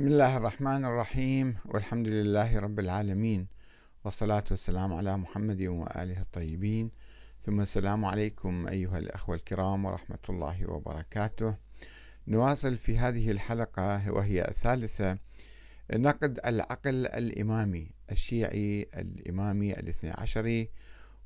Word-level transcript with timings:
بسم 0.00 0.08
الله 0.08 0.36
الرحمن 0.36 0.84
الرحيم 0.84 1.56
والحمد 1.64 2.08
لله 2.08 2.58
رب 2.58 2.78
العالمين 2.78 3.46
والصلاة 4.04 4.44
والسلام 4.50 4.94
على 4.94 5.16
محمد 5.16 5.62
وآله 5.62 6.20
الطيبين. 6.20 6.90
ثم 7.42 7.60
السلام 7.60 8.04
عليكم 8.04 8.66
أيها 8.66 8.98
الأخوة 8.98 9.34
الكرام 9.34 9.84
ورحمة 9.84 10.18
الله 10.28 10.70
وبركاته. 10.70 11.56
نواصل 12.28 12.76
في 12.76 12.98
هذه 12.98 13.30
الحلقة 13.30 14.12
وهي 14.12 14.48
الثالثة 14.48 15.18
نقد 15.94 16.40
العقل 16.46 17.06
الإمامي 17.06 17.90
الشيعي 18.10 18.88
الإمامي 18.94 19.72
الاثني 19.72 20.10
عشري 20.10 20.70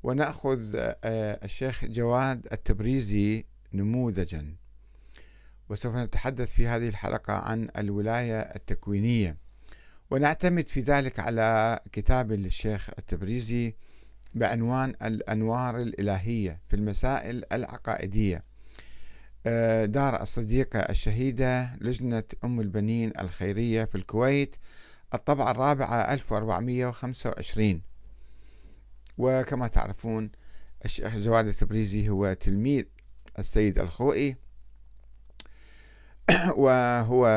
ونأخذ 0.03 0.75
آه، 0.75 1.45
الشيخ 1.45 1.85
جواد 1.85 2.47
التبريزي 2.51 3.45
نموذجا. 3.73 4.55
وسوف 5.69 5.95
نتحدث 5.95 6.53
في 6.53 6.67
هذه 6.67 6.87
الحلقة 6.87 7.33
عن 7.33 7.69
الولاية 7.77 8.39
التكوينية. 8.39 9.37
ونعتمد 10.11 10.67
في 10.67 10.79
ذلك 10.79 11.19
على 11.19 11.79
كتاب 11.91 12.31
للشيخ 12.31 12.89
التبريزي 12.99 13.75
بعنوان 14.33 14.89
الأنوار 14.89 15.77
الإلهية 15.81 16.59
في 16.67 16.75
المسائل 16.75 17.43
العقائدية. 17.53 18.43
آه، 19.47 19.85
دار 19.85 20.21
الصديقة 20.21 20.79
الشهيدة 20.79 21.75
لجنة 21.81 22.23
أم 22.43 22.59
البنين 22.59 23.11
الخيرية 23.19 23.85
في 23.85 23.95
الكويت 23.95 24.55
الطبعة 25.13 25.51
الرابعة 25.51 26.13
1425 26.13 27.81
وكما 29.17 29.67
تعرفون 29.67 30.31
الشيخ 30.85 31.15
جواد 31.15 31.47
التبريزي 31.47 32.09
هو 32.09 32.33
تلميذ 32.33 32.83
السيد 33.39 33.79
الخوئي. 33.79 34.35
وهو 36.57 37.27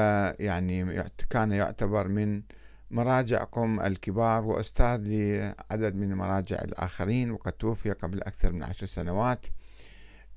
يعني 0.41 1.05
كان 1.30 1.52
يعتبر 1.52 2.09
من 2.09 2.42
مراجعكم 2.91 3.80
الكبار 3.80 4.45
وأستاذ 4.45 5.01
لعدد 5.05 5.95
من 5.95 6.12
المراجع 6.12 6.56
الآخرين 6.56 7.30
وقد 7.30 7.53
توفي 7.53 7.91
قبل 7.92 8.22
أكثر 8.22 8.53
من 8.53 8.62
عشر 8.62 8.86
سنوات. 8.86 9.47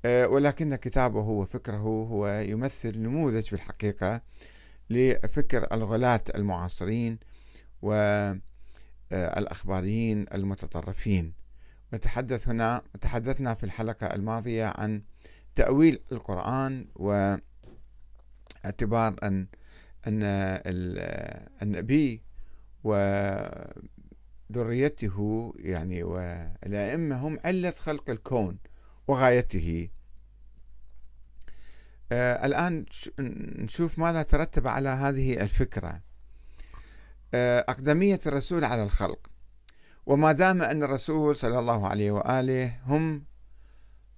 آه، 0.04 0.28
ولكن 0.28 0.74
كتابه 0.76 1.20
وفكره 1.20 1.76
هو 1.76 2.28
يمثل 2.28 2.98
نموذج 2.98 3.42
في 3.42 3.52
الحقيقة 3.52 4.20
لفكر 4.90 5.66
الغلاة 5.72 6.22
المعاصرين 6.34 7.18
والأخباريين 9.12 10.26
المتطرفين. 10.34 11.32
نتحدث 11.94 12.48
هنا 12.48 12.82
تحدثنا 13.00 13.54
في 13.54 13.64
الحلقة 13.64 14.06
الماضية 14.06 14.72
عن 14.76 15.02
تأويل 15.54 16.00
القرآن 16.12 16.86
و 16.96 17.36
اعتبار 18.64 19.16
أن 19.22 19.46
أن 20.06 20.22
النبي 21.62 22.22
وذريته 24.50 25.54
يعني 25.58 26.02
والأئمة 26.02 27.16
هم 27.26 27.38
علة 27.44 27.70
خلق 27.70 28.10
الكون 28.10 28.58
وغايته. 29.08 29.88
آه 32.12 32.46
الآن 32.46 32.84
نشوف 33.58 33.98
ماذا 33.98 34.22
ترتب 34.22 34.66
على 34.66 34.88
هذه 34.88 35.42
الفكرة. 35.42 36.00
آه 37.34 37.64
أقدمية 37.68 38.20
الرسول 38.26 38.64
على 38.64 38.82
الخلق. 38.84 39.30
وما 40.06 40.32
دام 40.32 40.62
أن 40.62 40.82
الرسول 40.82 41.36
صلى 41.36 41.58
الله 41.58 41.88
عليه 41.88 42.10
وآله 42.10 42.80
هم 42.86 43.24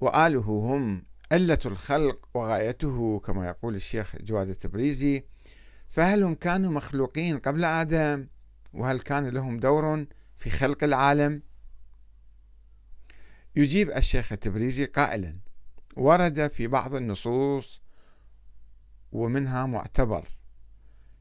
وآله 0.00 0.40
هم 0.40 1.02
علة 1.34 1.58
الخلق 1.66 2.28
وغايته 2.34 3.18
كما 3.18 3.46
يقول 3.46 3.74
الشيخ 3.74 4.16
جواد 4.16 4.48
التبريزي. 4.48 5.24
فهل 5.90 6.22
هم 6.22 6.34
كانوا 6.34 6.72
مخلوقين 6.72 7.38
قبل 7.38 7.64
آدم؟ 7.64 8.26
وهل 8.72 9.00
كان 9.00 9.28
لهم 9.28 9.60
دور 9.60 10.06
في 10.36 10.50
خلق 10.50 10.84
العالم؟ 10.84 11.42
يجيب 13.56 13.90
الشيخ 13.90 14.32
التبريزي 14.32 14.84
قائلا 14.84 15.36
ورد 15.96 16.48
في 16.48 16.66
بعض 16.66 16.94
النصوص 16.94 17.80
ومنها 19.12 19.66
معتبر. 19.66 20.28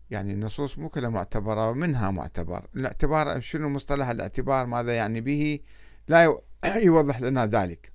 يعني 0.10 0.34
النصوص 0.34 0.78
مو 0.78 0.90
كلها 0.90 1.10
معتبرة 1.10 1.70
ومنها 1.70 2.12
معتبر. 2.12 2.68
الاعتبار 2.76 3.42
شنو 3.42 3.70
مصطلح 3.70 4.08
الاعتبار؟ 4.08 4.66
ماذا 4.66 4.96
يعني 4.96 5.22
به؟ 5.22 5.60
لا 6.08 6.38
يوضح 6.88 7.22
لنا 7.22 7.46
ذلك. 7.46 7.93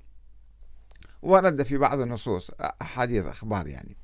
ورد 1.22 1.62
في 1.62 1.76
بعض 1.76 2.00
النصوص 2.00 2.50
أحاديث 2.82 3.26
أخبار 3.26 3.66
يعني. 3.66 3.96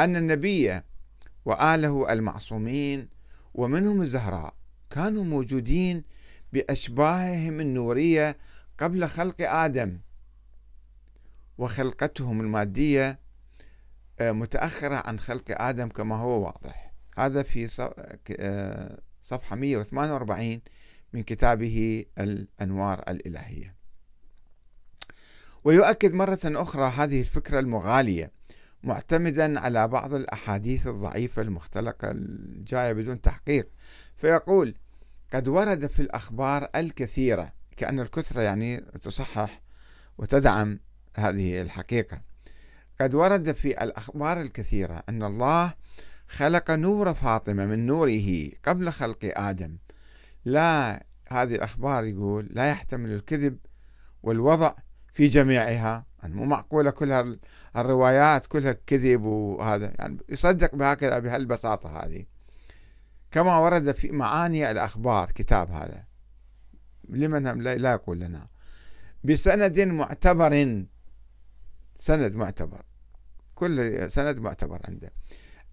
أن 0.00 0.16
النبي 0.16 0.80
وآله 1.44 2.12
المعصومين 2.12 3.08
ومنهم 3.54 4.02
الزهراء 4.02 4.54
كانوا 4.90 5.24
موجودين 5.24 6.04
بأشباههم 6.52 7.60
النورية 7.60 8.36
قبل 8.78 9.08
خلق 9.08 9.36
آدم. 9.40 9.98
وخلقتهم 11.58 12.40
المادية 12.40 13.18
متأخرة 14.20 15.02
عن 15.06 15.18
خلق 15.18 15.44
آدم 15.62 15.88
كما 15.88 16.16
هو 16.16 16.44
واضح. 16.44 16.92
هذا 17.18 17.42
في 17.42 17.66
صفحة 19.24 19.56
148 19.56 20.60
من 21.12 21.22
كتابه 21.22 22.04
الأنوار 22.18 23.02
الإلهية. 23.08 23.81
ويؤكد 25.64 26.12
مرة 26.12 26.40
أخرى 26.44 26.92
هذه 26.96 27.20
الفكرة 27.20 27.58
المغالية 27.58 28.30
معتمدا 28.82 29.60
على 29.60 29.88
بعض 29.88 30.14
الأحاديث 30.14 30.86
الضعيفة 30.86 31.42
المختلقة 31.42 32.10
الجاية 32.10 32.92
بدون 32.92 33.20
تحقيق. 33.20 33.68
فيقول 34.16 34.74
قد 35.32 35.48
ورد 35.48 35.86
في 35.86 36.00
الأخبار 36.00 36.68
الكثيرة 36.76 37.52
كأن 37.76 38.00
الكثرة 38.00 38.40
يعني 38.40 38.80
تصحح 39.02 39.60
وتدعم 40.18 40.80
هذه 41.16 41.62
الحقيقة. 41.62 42.22
قد 43.00 43.14
ورد 43.14 43.52
في 43.52 43.84
الأخبار 43.84 44.40
الكثيرة 44.40 45.02
أن 45.08 45.22
الله 45.22 45.74
خلق 46.28 46.70
نور 46.70 47.14
فاطمة 47.14 47.66
من 47.66 47.86
نوره 47.86 48.50
قبل 48.64 48.92
خلق 48.92 49.32
آدم. 49.36 49.76
لا 50.44 51.04
هذه 51.28 51.54
الأخبار 51.54 52.04
يقول 52.04 52.48
لا 52.50 52.70
يحتمل 52.70 53.10
الكذب 53.10 53.58
والوضع 54.22 54.74
في 55.12 55.28
جميعها. 55.28 56.06
يعني 56.22 56.34
مو 56.34 56.44
معقولة 56.44 56.90
كل 56.90 57.38
الروايات 57.76 58.46
كلها 58.46 58.72
كذب 58.86 59.22
وهذا. 59.22 59.92
يعني 59.98 60.18
يصدق 60.28 60.74
بهكذا 60.74 61.18
بهالبساطة 61.18 62.04
هذه. 62.04 62.24
كما 63.30 63.58
ورد 63.58 63.92
في 63.92 64.10
معاني 64.10 64.70
الأخبار 64.70 65.30
كتاب 65.30 65.70
هذا. 65.70 66.04
لمن 67.08 67.62
لا 67.62 67.92
يقول 67.92 68.20
لنا. 68.20 68.46
بسند 69.24 69.80
معتبر. 69.80 70.84
سند 71.98 72.34
معتبر. 72.34 72.82
كل 73.54 74.10
سند 74.10 74.38
معتبر 74.38 74.80
عنده. 74.88 75.12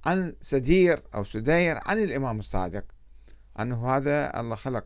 عن 0.06 0.36
سدير 0.42 1.04
أو 1.16 1.24
سدير 1.24 1.80
عن 1.86 2.04
الإمام 2.04 2.40
الصادق. 2.40 2.84
أنه 3.60 3.90
هذا 3.90 4.40
الله 4.40 4.56
خلق 4.56 4.86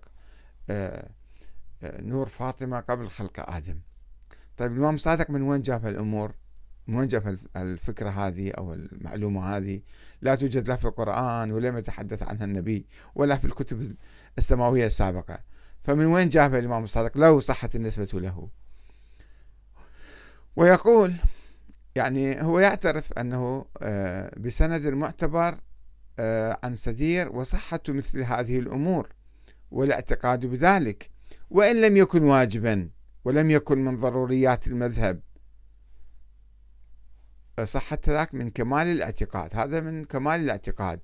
آه، 0.69 1.09
آه، 1.83 2.01
نور 2.01 2.29
فاطمة 2.29 2.79
قبل 2.79 3.07
خلق 3.07 3.49
آدم. 3.49 3.79
طيب 4.57 4.71
الإمام 4.71 4.97
صادق 4.97 5.29
من 5.29 5.41
وين 5.41 5.61
جاب 5.61 5.85
هالأمور 5.85 6.35
من 6.87 6.95
وين 6.95 7.07
جاب 7.07 7.37
الفكرة 7.55 8.09
هذه 8.09 8.51
أو 8.51 8.73
المعلومة 8.73 9.57
هذه؟ 9.57 9.81
لا 10.21 10.35
توجد 10.35 10.67
لا 10.67 10.75
في 10.75 10.85
القرآن 10.85 11.51
ولم 11.51 11.77
يتحدث 11.77 12.23
عنها 12.23 12.45
النبي 12.45 12.85
ولا 13.15 13.37
في 13.37 13.45
الكتب 13.45 13.95
السماوية 14.37 14.85
السابقة. 14.85 15.39
فمن 15.83 16.05
وين 16.05 16.29
جابها 16.29 16.59
الإمام 16.59 16.83
الصادق 16.83 17.17
لو 17.17 17.39
صحت 17.39 17.75
النسبة 17.75 18.19
له. 18.19 18.49
ويقول 20.55 21.13
يعني 21.95 22.41
هو 22.41 22.59
يعترف 22.59 23.13
أنه 23.13 23.65
آه، 23.81 24.39
بسند 24.39 24.87
معتبر 24.87 25.57
آه، 26.19 26.59
عن 26.63 26.75
سدير 26.75 27.29
وصحة 27.29 27.79
مثل 27.89 28.21
هذه 28.23 28.59
الأمور 28.59 29.09
والاعتقاد 29.71 30.45
بذلك 30.45 31.09
وإن 31.49 31.81
لم 31.81 31.97
يكن 31.97 32.23
واجبا. 32.23 32.89
ولم 33.25 33.51
يكن 33.51 33.85
من 33.85 33.97
ضروريات 33.97 34.67
المذهب. 34.67 35.21
صحة 37.63 37.99
ذاك 38.07 38.33
من 38.33 38.49
كمال 38.49 38.87
الاعتقاد 38.87 39.55
هذا 39.55 39.79
من 39.79 40.05
كمال 40.05 40.39
الاعتقاد. 40.39 40.99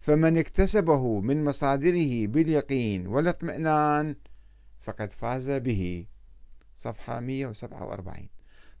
فمن 0.00 0.38
اكتسبه 0.38 1.20
من 1.20 1.44
مصادره 1.44 2.26
باليقين 2.26 3.06
والاطمئنان 3.06 4.16
فقد 4.80 5.12
فاز 5.12 5.50
به. 5.50 6.06
صفحة 6.74 7.20
147 7.20 8.28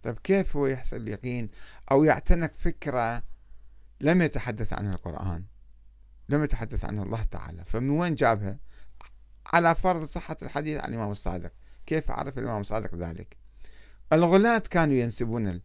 طيب 0.02 0.18
كيف 0.18 0.56
هو 0.56 0.66
يحصل 0.66 0.96
اليقين 0.96 1.50
أو 1.90 2.04
يعتنق 2.04 2.52
فكرة 2.52 3.22
لم 4.00 4.22
يتحدث 4.22 4.72
عنها 4.72 4.94
القرآن 4.94 5.44
لم 6.28 6.44
يتحدث 6.44 6.84
عنها 6.84 7.04
الله 7.04 7.24
تعالى؟ 7.24 7.64
فمن 7.64 7.90
وين 7.90 8.14
جابها؟ 8.14 8.56
على 9.46 9.74
فرض 9.74 10.04
صحة 10.04 10.36
الحديث 10.42 10.80
عن 10.80 10.88
الإمام 10.88 11.10
الصادق. 11.10 11.52
كيف 11.92 12.10
عرف 12.10 12.38
الإمام 12.38 12.60
الصادق 12.60 12.94
ذلك؟ 12.94 13.36
الغلاة 14.12 14.58
كانوا 14.58 14.94
ينسبون 14.94 15.60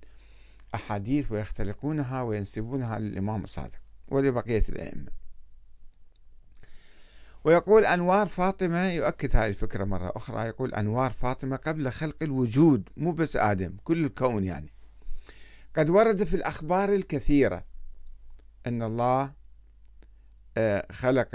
الأحاديث 0.73 1.31
ويختلقونها 1.31 2.21
وينسبونها 2.21 2.99
للإمام 2.99 3.43
الصادق 3.43 3.79
ولبقية 4.07 4.63
الأئمة. 4.69 5.11
ويقول 7.43 7.85
أنوار 7.85 8.27
فاطمة 8.27 8.91
يؤكد 8.91 9.35
هذه 9.35 9.49
الفكرة 9.49 9.83
مرة 9.83 10.11
أخرى 10.15 10.47
يقول 10.47 10.73
أنوار 10.73 11.11
فاطمة 11.11 11.55
قبل 11.55 11.91
خلق 11.91 12.15
الوجود 12.21 12.89
مو 12.97 13.11
بس 13.11 13.35
آدم 13.35 13.77
كل 13.83 14.05
الكون 14.05 14.43
يعني. 14.43 14.73
قد 15.75 15.89
ورد 15.89 16.23
في 16.23 16.33
الأخبار 16.33 16.93
الكثيرة 16.93 17.63
أن 18.67 18.83
الله 18.83 19.31
آه، 20.57 20.87
خلق 20.91 21.29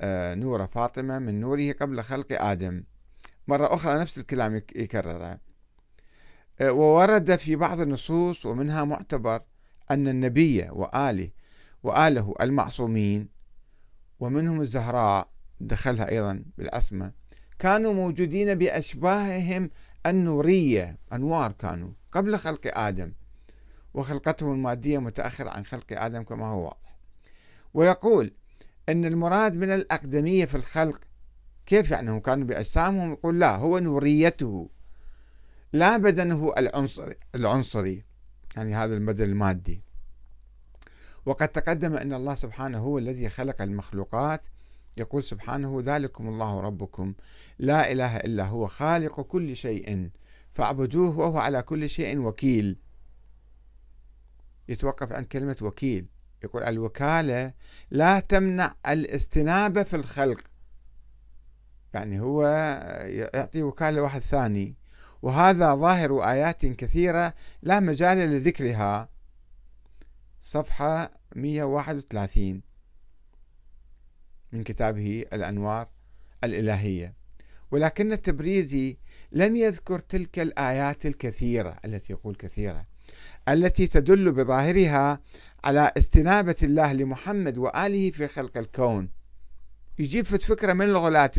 آه، 0.00 0.34
نور 0.34 0.66
فاطمة 0.66 1.18
من 1.18 1.40
نوره 1.40 1.72
قبل 1.72 2.02
خلق 2.02 2.42
آدم. 2.42 2.84
مرة 3.48 3.74
أخرى 3.74 3.98
نفس 3.98 4.18
الكلام 4.18 4.62
يكرره 4.76 5.38
آه، 6.60 6.72
وورد 6.72 7.36
في 7.36 7.56
بعض 7.56 7.80
النصوص 7.80 8.46
ومنها 8.46 8.84
معتبر 8.84 9.42
أن 9.90 10.08
النبي 10.08 10.68
وآله 10.70 11.30
وآله 11.82 12.34
المعصومين 12.40 13.28
ومنهم 14.20 14.60
الزهراء 14.60 15.28
دخلها 15.60 16.10
أيضا 16.10 16.44
بالأسماء 16.58 17.12
كانوا 17.58 17.92
موجودين 17.92 18.54
بأشباههم 18.54 19.70
النورية 20.06 20.98
أنوار 21.12 21.52
كانوا 21.52 21.90
قبل 22.12 22.38
خلق 22.38 22.78
آدم 22.78 23.12
وخلقتهم 23.94 24.52
المادية 24.52 24.98
متأخرة 24.98 25.50
عن 25.50 25.64
خلق 25.64 25.84
آدم 25.90 26.22
كما 26.22 26.46
هو 26.46 26.64
واضح. 26.64 26.98
ويقول 27.74 28.32
أن 28.88 29.04
المراد 29.04 29.56
من 29.56 29.70
الأقدمية 29.70 30.44
في 30.44 30.54
الخلق 30.54 31.00
كيف 31.68 31.90
يعني 31.90 32.10
هم 32.10 32.20
كانوا 32.20 32.46
بأجسامهم 32.46 33.12
يقول 33.12 33.40
لا 33.40 33.56
هو 33.56 33.78
نوريته. 33.78 34.70
لا 35.72 35.96
بدنه 35.96 36.52
العنصري 36.58 37.16
العنصري 37.34 38.04
يعني 38.56 38.74
هذا 38.74 38.94
البدن 38.94 39.24
المادي. 39.24 39.82
وقد 41.26 41.48
تقدم 41.48 41.94
أن 41.94 42.12
الله 42.12 42.34
سبحانه 42.34 42.78
هو 42.78 42.98
الذي 42.98 43.28
خلق 43.28 43.62
المخلوقات. 43.62 44.46
يقول 44.96 45.24
سبحانه 45.24 45.82
ذلكم 45.84 46.28
الله 46.28 46.60
ربكم. 46.60 47.14
لا 47.58 47.92
إله 47.92 48.16
إلا 48.16 48.44
هو 48.44 48.66
خالق 48.66 49.20
كل 49.20 49.56
شيء. 49.56 50.10
فاعبدوه 50.52 51.18
وهو 51.18 51.38
على 51.38 51.62
كل 51.62 51.90
شيء 51.90 52.18
وكيل. 52.18 52.76
يتوقف 54.68 55.12
عن 55.12 55.24
كلمة 55.24 55.56
وكيل. 55.62 56.06
يقول 56.44 56.62
الوكالة 56.62 57.52
لا 57.90 58.20
تمنع 58.20 58.74
الاستنابة 58.88 59.82
في 59.82 59.96
الخلق. 59.96 60.40
يعني 61.94 62.20
هو 62.20 62.46
يعطي 63.34 63.62
وكالة 63.62 64.02
واحد 64.02 64.20
ثاني. 64.20 64.74
وهذا 65.22 65.74
ظاهر 65.74 66.30
آيات 66.30 66.66
كثيرة 66.66 67.34
لا 67.62 67.80
مجال 67.80 68.18
لذكرها. 68.18 69.08
صفحة 70.42 71.10
131 71.36 72.62
من 74.52 74.62
كتابه 74.64 75.24
الأنوار 75.32 75.88
الإلهية. 76.44 77.14
ولكن 77.70 78.12
التبريزي 78.12 78.96
لم 79.32 79.56
يذكر 79.56 79.98
تلك 79.98 80.38
الآيات 80.38 81.06
الكثيرة 81.06 81.76
التي 81.84 82.12
يقول 82.12 82.34
كثيرة 82.34 82.86
التي 83.48 83.86
تدل 83.86 84.32
بظاهرها 84.32 85.20
على 85.64 85.92
استنابة 85.98 86.56
الله 86.62 86.92
لمحمد 86.92 87.58
وآله 87.58 88.10
في 88.10 88.28
خلق 88.28 88.58
الكون. 88.58 89.10
يجيب 89.98 90.24
فكرة 90.24 90.72
من 90.72 90.86
الغلاة 90.86 91.30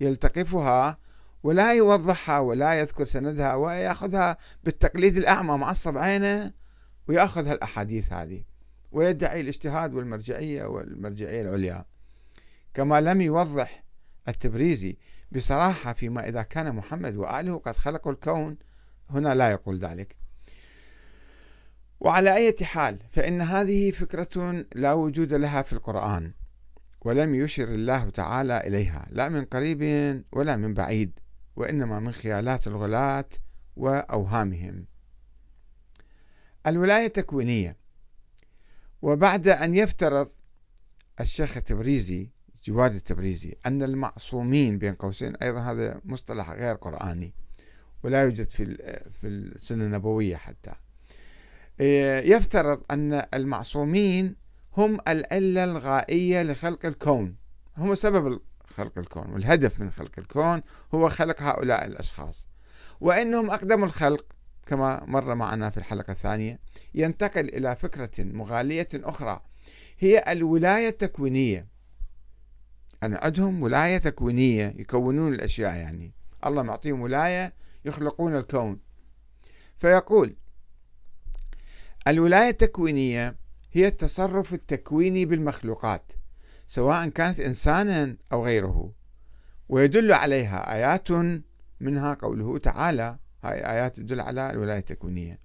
يلتقفها 0.00 0.98
ولا 1.42 1.74
يوضحها 1.74 2.38
ولا 2.38 2.74
يذكر 2.74 3.04
سندها 3.04 3.54
ويأخذها 3.54 4.36
بالتقليد 4.64 5.16
الأعمى 5.16 5.56
معصب 5.56 5.98
عينه 5.98 6.52
ويأخذ 7.08 7.46
هالأحاديث 7.46 8.12
هذه 8.12 8.42
ويدعي 8.92 9.40
الاجتهاد 9.40 9.94
والمرجعية 9.94 10.64
والمرجعية 10.64 11.42
العليا. 11.42 11.84
كما 12.74 13.00
لم 13.00 13.20
يوضح 13.20 13.84
التبريزي 14.28 14.96
بصراحة 15.32 15.92
فيما 15.92 16.28
إذا 16.28 16.42
كان 16.42 16.74
محمد 16.74 17.16
وآله 17.16 17.58
قد 17.58 17.76
خلقوا 17.76 18.12
الكون 18.12 18.56
هنا 19.10 19.34
لا 19.34 19.50
يقول 19.50 19.78
ذلك. 19.78 20.16
وعلى 22.00 22.34
أي 22.34 22.54
حال 22.62 22.98
فإن 23.10 23.40
هذه 23.40 23.90
فكرة 23.90 24.64
لا 24.74 24.92
وجود 24.92 25.34
لها 25.34 25.62
في 25.62 25.72
القرآن. 25.72 26.32
ولم 27.04 27.34
يشر 27.34 27.68
الله 27.68 28.10
تعالى 28.10 28.60
إليها 28.66 29.08
لا 29.10 29.28
من 29.28 29.44
قريب 29.44 29.82
ولا 30.32 30.56
من 30.56 30.74
بعيد 30.74 31.18
وإنما 31.56 32.00
من 32.00 32.12
خيالات 32.12 32.66
الغلاة 32.66 33.28
وأوهامهم. 33.76 34.86
الولاية 36.66 37.06
التكوينية. 37.06 37.76
وبعد 39.02 39.48
أن 39.48 39.74
يفترض 39.74 40.28
الشيخ 41.20 41.56
التبريزي 41.56 42.30
جواد 42.64 42.94
التبريزي 42.94 43.54
أن 43.66 43.82
المعصومين 43.82 44.78
بين 44.78 44.94
قوسين 44.94 45.36
أيضا 45.36 45.60
هذا 45.60 46.00
مصطلح 46.04 46.50
غير 46.50 46.74
قرآني 46.74 47.32
ولا 48.02 48.22
يوجد 48.22 48.48
في 48.48 48.64
في 49.20 49.26
السنة 49.26 49.84
النبوية 49.84 50.36
حتى. 50.36 50.74
يفترض 52.28 52.82
أن 52.90 53.26
المعصومين 53.34 54.41
هم 54.76 54.98
العلة 55.08 55.64
الغائية 55.64 56.42
لخلق 56.42 56.86
الكون. 56.86 57.36
هم 57.76 57.94
سبب 57.94 58.40
خلق 58.66 58.98
الكون 58.98 59.30
والهدف 59.30 59.80
من 59.80 59.90
خلق 59.90 60.10
الكون 60.18 60.62
هو 60.94 61.08
خلق 61.08 61.42
هؤلاء 61.42 61.86
الأشخاص. 61.86 62.48
وإنهم 63.00 63.50
أقدم 63.50 63.84
الخلق 63.84 64.24
كما 64.66 65.04
مر 65.06 65.34
معنا 65.34 65.70
في 65.70 65.76
الحلقة 65.76 66.10
الثانية 66.10 66.58
ينتقل 66.94 67.48
إلى 67.48 67.76
فكرة 67.76 68.10
مغالية 68.18 68.88
أخرى 68.94 69.40
هي 69.98 70.24
الولاية 70.28 70.88
التكوينية. 70.88 71.66
أنا 73.02 73.18
عندهم 73.18 73.62
ولاية 73.62 73.98
تكوينية 73.98 74.74
يكونون 74.78 75.34
الأشياء 75.34 75.74
يعني. 75.74 76.12
الله 76.46 76.62
معطيهم 76.62 77.00
ولاية 77.00 77.52
يخلقون 77.84 78.36
الكون. 78.36 78.80
فيقول 79.78 80.36
الولاية 82.08 82.48
التكوينية 82.48 83.41
هي 83.72 83.86
التصرف 83.86 84.54
التكويني 84.54 85.24
بالمخلوقات 85.24 86.12
سواء 86.66 87.08
كانت 87.08 87.40
إنسانا 87.40 88.16
أو 88.32 88.44
غيره. 88.44 88.92
ويدل 89.68 90.12
عليها 90.12 90.74
آيات 90.74 91.10
منها 91.80 92.14
قوله 92.14 92.58
تعالى 92.58 93.16
هاي 93.44 93.70
آيات 93.70 93.96
تدل 93.96 94.20
على 94.20 94.50
الولاية 94.50 94.78
التكوينية. 94.78 95.38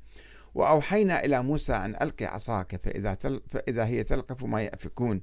وأوحينا 0.56 1.26
إلى 1.26 1.44
موسى 1.44 1.74
أن 1.74 1.96
ألقي 2.02 2.26
عصاك 2.26 2.76
فإذا, 2.76 3.14
تل 3.14 3.42
فإذا 3.48 3.86
هي 3.86 4.04
تلقف 4.04 4.44
ما 4.44 4.62
يأفكون. 4.62 5.22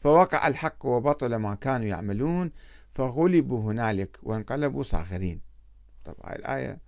فوقع 0.00 0.46
الحق 0.46 0.86
وبطل 0.86 1.36
ما 1.36 1.54
كانوا 1.54 1.86
يعملون 1.86 2.50
فغلبوا 2.94 3.72
هنالك 3.72 4.18
وانقلبوا 4.22 4.82
صاغرين. 4.82 5.40
طبعا 6.04 6.34
الآية 6.36 6.78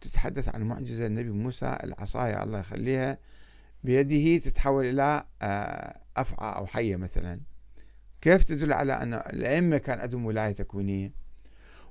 تتحدث 0.00 0.54
عن 0.54 0.62
معجزة 0.62 1.06
النبي 1.06 1.30
موسى 1.30 1.78
العصاية 1.84 2.42
الله 2.42 2.58
يخليها. 2.58 3.18
بيده 3.84 4.44
تتحول 4.50 4.86
إلى 4.86 5.24
آه، 5.42 6.00
أفعى 6.16 6.56
أو 6.56 6.66
حية 6.66 6.96
مثلا. 6.96 7.40
كيف 8.20 8.44
تدل 8.44 8.72
على 8.72 8.92
أن 8.92 9.14
الأئمة 9.14 9.78
كان 9.78 10.00
عندهم 10.00 10.26
ولاية 10.26 10.52
تكوينية؟ 10.52 11.12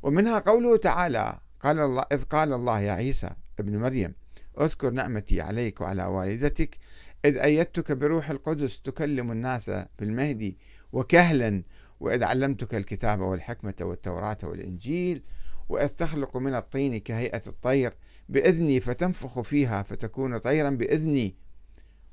ومنها 0.04 0.40
قوله 0.40 0.78
تعالى 0.78 1.40
قال 1.60 1.80
الله 1.80 2.04
إذ 2.12 2.24
قال 2.24 2.54
الله 2.54 2.80
يا 2.80 2.92
عيسى 2.92 3.30
ابن 3.60 3.78
مريم 3.78 4.14
اذكر 4.62 4.90
نعمتي 4.90 5.42
عليك 5.42 5.82
وعلى 5.82 6.06
والدتك 6.06 6.78
إذ 7.26 7.38
أيدتك 7.38 7.92
بروح 7.92 8.30
القدس 8.30 8.82
تكلم 8.82 9.32
الناس 9.32 9.70
في 9.70 10.02
المهدي 10.02 10.58
وكهلا 10.94 11.64
وإذ 12.00 12.24
علمتك 12.24 12.76
الكتاب 12.76 13.20
والحكمة 13.20 13.74
والتوراة 13.82 14.38
والإنجيل 14.44 15.24
وإذ 15.70 15.88
تخلق 15.88 16.38
من 16.38 16.56
الطين 16.56 16.98
كهيئة 16.98 17.42
الطير 17.48 17.94
بإذني 18.30 18.80
فتنفخ 18.80 19.42
فيها 19.42 19.84
فتكون 19.84 20.38
طيرا 20.38 20.70
بإذني 20.70 21.36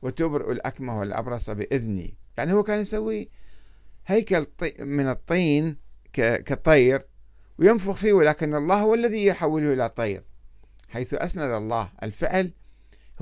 وتبرئ 0.03 0.53
الأكمة 0.53 0.99
والأبرص 0.99 1.50
بإذني. 1.50 2.15
يعني 2.38 2.53
هو 2.53 2.62
كان 2.62 2.81
يسوي 2.81 3.29
هيكل 4.07 4.47
من 4.81 5.09
الطين 5.09 5.76
كطير 6.12 7.07
وينفخ 7.59 7.97
فيه 7.97 8.12
ولكن 8.12 8.55
الله 8.55 8.81
هو 8.81 8.95
الذي 8.95 9.26
يحوله 9.26 9.73
إلى 9.73 9.88
طير. 9.88 10.25
حيث 10.88 11.15
أسند 11.15 11.50
الله 11.50 11.91
الفعل 12.03 12.53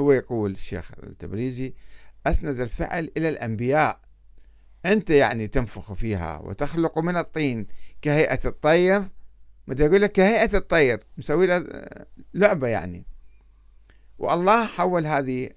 هو 0.00 0.12
يقول 0.12 0.50
الشيخ 0.50 0.90
التبريزي 1.02 1.74
أسند 2.26 2.60
الفعل 2.60 3.10
إلى 3.16 3.28
الأنبياء. 3.28 4.00
أنت 4.86 5.10
يعني 5.10 5.48
تنفخ 5.48 5.92
فيها 5.92 6.38
وتخلق 6.38 6.98
من 6.98 7.16
الطين 7.16 7.66
كهيئة 8.02 8.40
الطير؟ 8.44 9.08
بدي 9.68 9.86
أقول 9.86 10.02
لك 10.02 10.12
كهيئة 10.12 10.56
الطير 10.56 11.04
مسوي 11.18 11.64
لعبة 12.34 12.68
يعني. 12.68 13.06
والله 14.24 14.66
حول 14.66 15.06
هذه 15.06 15.50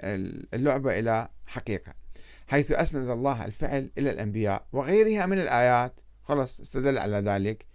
اللعبة 0.53 0.99
إلى 0.99 1.29
حقيقة 1.45 1.93
حيث 2.47 2.71
أسند 2.71 3.09
الله 3.09 3.45
الفعل 3.45 3.89
إلى 3.97 4.11
الأنبياء 4.11 4.67
وغيرها 4.73 5.25
من 5.25 5.39
الآيات. 5.39 5.93
خلص 6.23 6.59
استدل 6.59 6.97
على 6.97 7.17
ذلك. 7.17 7.65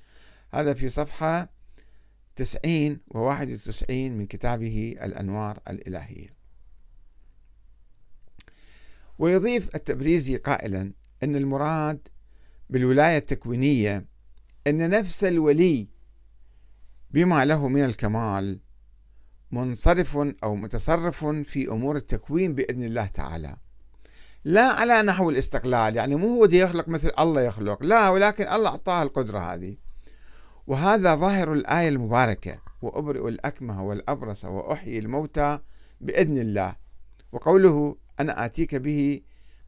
هذا 0.54 0.74
في 0.74 0.88
صفحة 0.88 1.48
90 2.36 3.00
و 3.08 3.18
91 3.18 4.12
من 4.12 4.26
كتابه 4.26 4.96
الأنوار 5.02 5.60
الإلهية. 5.68 6.28
ويضيف 9.18 9.74
التبريزي 9.74 10.36
قائلا 10.36 10.92
أن 11.22 11.36
المراد 11.36 12.08
بالولاية 12.70 13.18
التكوينية 13.18 14.04
أن 14.66 14.90
نفس 14.90 15.24
الولي 15.24 15.88
بما 17.10 17.44
له 17.44 17.68
من 17.68 17.84
الكمال 17.84 18.58
منصرف 19.52 20.18
أو 20.44 20.54
متصرف 20.54 21.24
في 21.24 21.68
أمور 21.68 21.96
التكوين 21.96 22.54
بإذن 22.54 22.82
الله 22.82 23.06
تعالى. 23.06 23.56
لا 24.44 24.62
على 24.62 25.02
نحو 25.02 25.30
الاستقلال 25.30 25.96
يعني 25.96 26.16
مو 26.16 26.28
هو 26.28 26.44
يخلق 26.44 26.88
مثل 26.88 27.12
الله 27.18 27.40
يخلق 27.40 27.82
لا 27.82 28.08
ولكن 28.08 28.48
الله 28.48 28.70
أعطاه 28.70 29.02
القدرة 29.02 29.38
هذه. 29.38 29.76
وهذا 30.66 31.14
ظاهر 31.14 31.52
الآية 31.52 31.88
المباركة 31.88 32.58
وأبرئ 32.82 33.28
الأكمه 33.28 33.82
والأبرص 33.82 34.44
وأحيي 34.44 34.98
الموتى 34.98 35.58
بإذن 36.00 36.38
الله. 36.38 36.76
وقوله 37.32 37.96
أنا 38.20 38.44
آتيك 38.44 38.74
به 38.74 39.20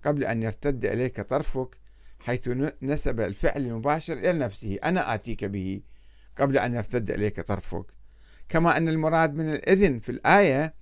قبل 0.05 0.25
أن 0.25 0.43
يرتد 0.43 0.85
إليك 0.85 1.21
طرفك 1.21 1.77
حيث 2.21 2.51
نسب 2.83 3.21
الفعل 3.21 3.61
المباشر 3.67 4.13
إلى 4.13 4.33
نفسه 4.33 4.79
أنا 4.85 5.15
آتيك 5.15 5.45
به 5.45 5.81
قبل 6.39 6.59
أن 6.59 6.75
يرتد 6.75 7.11
إليك 7.11 7.41
طرفك. 7.41 7.87
كما 8.49 8.77
أن 8.77 8.89
المراد 8.89 9.35
من 9.35 9.53
الإذن 9.53 9.99
في 9.99 10.09
الآية 10.09 10.75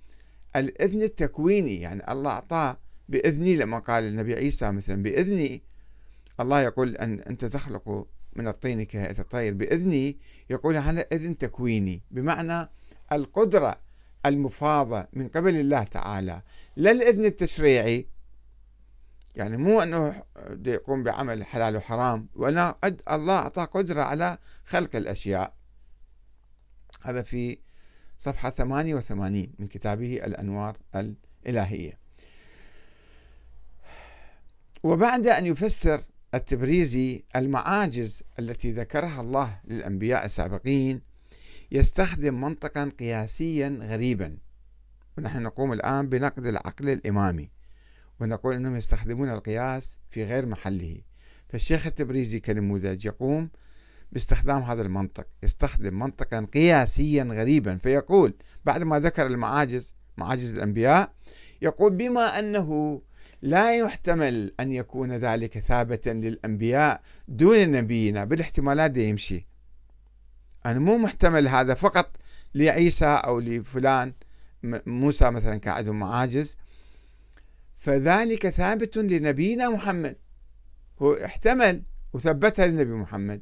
الإذن 0.55 1.01
التكويني 1.01 1.81
يعني 1.81 2.11
الله 2.11 2.31
أعطاه 2.31 2.77
بإذني 3.09 3.55
لما 3.55 3.79
قال 3.79 4.03
النبي 4.03 4.33
عيسى 4.33 4.71
مثلا 4.71 5.03
بإذني 5.03 5.61
الله 6.39 6.61
يقول 6.61 6.97
أن 6.97 7.19
أنت 7.19 7.45
تخلق 7.45 8.07
من 8.35 8.47
الطين 8.47 8.83
كهيئة 8.83 9.19
الطير 9.19 9.53
بإذني 9.53 10.17
يقول 10.49 10.77
هذا 10.77 11.05
إذن 11.11 11.37
تكويني 11.37 12.01
بمعنى 12.11 12.69
القدرة 13.11 13.75
المفاضة 14.25 15.07
من 15.13 15.27
قبل 15.27 15.55
الله 15.55 15.83
تعالى 15.83 16.41
لا 16.75 16.91
الإذن 16.91 17.25
التشريعي. 17.25 18.07
يعني 19.35 19.57
مو 19.57 19.81
أنه 19.81 20.23
يقوم 20.65 21.03
بعمل 21.03 21.45
حلال 21.45 21.75
وحرام 21.77 22.27
وأن 22.35 22.73
الله 23.11 23.33
أعطاه 23.33 23.65
قدرة 23.65 24.01
على 24.01 24.37
خلق 24.65 24.95
الأشياء. 24.95 25.53
هذا 27.01 27.21
في 27.21 27.57
صفحة 28.17 28.49
88 28.49 29.47
من 29.59 29.67
كتابه 29.67 30.25
الأنوار 30.25 30.77
الإلهية. 30.95 31.97
وبعد 34.83 35.27
أن 35.27 35.45
يفسر 35.45 36.03
التبريزي 36.33 37.23
المعاجز 37.35 38.23
التي 38.39 38.71
ذكرها 38.71 39.21
الله 39.21 39.59
للأنبياء 39.65 40.25
السابقين 40.25 41.01
يستخدم 41.71 42.41
منطقا 42.41 42.91
قياسيا 42.99 43.79
غريبا. 43.81 44.37
ونحن 45.17 45.43
نقوم 45.43 45.73
الآن 45.73 46.09
بنقد 46.09 46.45
العقل 46.45 46.89
الإمامي 46.89 47.49
ونقول 48.19 48.55
أنهم 48.55 48.75
يستخدمون 48.75 49.29
القياس 49.29 49.97
في 50.09 50.23
غير 50.23 50.45
محله. 50.45 51.01
فالشيخ 51.49 51.87
التبريزي 51.87 52.39
كنموذج 52.39 53.05
يقوم 53.05 53.49
باستخدام 54.13 54.61
هذا 54.61 54.81
المنطق 54.81 55.27
يستخدم 55.43 55.99
منطقا 55.99 56.47
قياسيا 56.53 57.23
غريبا 57.23 57.77
فيقول 57.77 58.33
بعد 58.65 58.83
ما 58.83 58.99
ذكر 58.99 59.27
المعاجز 59.27 59.93
معاجز 60.17 60.53
الأنبياء 60.53 61.13
يقول 61.61 61.95
بما 61.95 62.39
أنه 62.39 63.01
لا 63.41 63.77
يحتمل 63.77 64.53
أن 64.59 64.71
يكون 64.71 65.11
ذلك 65.11 65.59
ثابتا 65.59 66.09
للأنبياء 66.09 67.01
دون 67.27 67.71
نبينا 67.71 68.25
بالاحتمالات 68.25 68.91
دي 68.91 69.09
يمشي. 69.09 69.47
أنا 70.65 70.79
مو 70.79 70.97
محتمل 70.97 71.47
هذا 71.47 71.73
فقط 71.73 72.17
لعيسى 72.55 73.05
أو 73.05 73.39
لفلان 73.39 74.13
موسى 74.85 75.29
مثلا 75.29 75.57
كان 75.57 75.73
عندهم 75.73 75.99
معاجز. 75.99 76.57
فذلك 77.77 78.49
ثابت 78.49 78.97
لنبينا 78.97 79.69
محمد. 79.69 80.15
هو 81.01 81.13
احتمل 81.13 81.83
وثبتها 82.13 82.67
للنبي 82.67 82.93
محمد. 82.93 83.41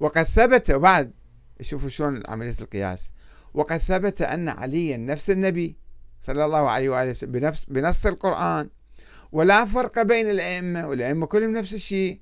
وقد 0.00 0.22
ثبت 0.22 0.70
بعد 0.70 1.12
شوفوا 1.60 1.88
شلون 1.88 2.22
عملية 2.28 2.54
القياس. 2.60 3.12
وقد 3.54 3.76
ثبت 3.76 4.22
أن 4.22 4.48
عليا 4.48 4.96
نفس 4.96 5.30
النبي 5.30 5.76
صلى 6.22 6.44
الله 6.44 6.68
عليه 6.68 6.88
وآله 6.88 7.10
وسلم 7.10 7.32
بنفس 7.32 7.64
بنص 7.64 8.06
القرآن. 8.06 8.70
ولا 9.32 9.64
فرق 9.64 10.02
بين 10.02 10.30
الأئمة 10.30 10.88
والأئمة 10.88 11.26
كلهم 11.26 11.52
نفس 11.52 11.74
الشيء. 11.74 12.20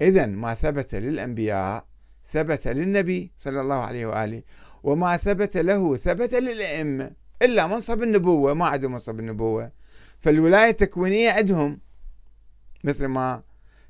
إذا 0.00 0.26
ما 0.26 0.54
ثبت 0.54 0.94
للأنبياء 0.94 1.84
ثبت 2.32 2.68
للنبي 2.68 3.32
صلى 3.38 3.60
الله 3.60 3.74
عليه 3.74 4.06
وآله. 4.06 4.42
وما 4.82 5.16
ثبت 5.16 5.56
له 5.56 5.96
ثبت 5.96 6.34
للأئمة. 6.34 7.10
إلا 7.42 7.66
منصب 7.66 8.02
النبوة 8.02 8.54
ما 8.54 8.66
عندهم 8.66 8.92
منصب 8.92 9.20
النبوة. 9.20 9.72
فالولاية 10.20 10.70
التكوينية 10.70 11.30
عندهم 11.30 11.80
مثل 12.84 13.06
ما 13.06 13.42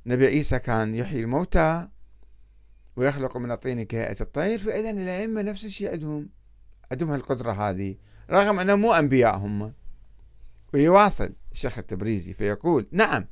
نبي 0.07 0.27
عيسى 0.27 0.59
كان 0.59 0.95
يحيي 0.95 1.21
الموتى 1.21 1.89
ويخلق 3.01 3.37
من 3.37 3.51
الطين 3.51 3.83
كهيئة 3.83 4.17
الطير 4.21 4.59
فإذا 4.59 4.91
الأئمة 4.91 5.43
نفس 5.43 5.65
الشيء 5.65 5.91
عندهم. 5.91 6.29
عندهم 6.93 7.11
هالقدرة 7.11 7.53
هذه 7.53 7.95
رغم 8.31 8.59
أنهم 8.59 8.81
مو 8.81 8.93
أنبياء 8.93 9.37
هم. 9.37 9.73
ويواصل 10.75 11.33
الشيخ 11.53 11.79
التبريزي 11.79 12.33
فيقول 12.33 12.87
نعم 12.93 13.27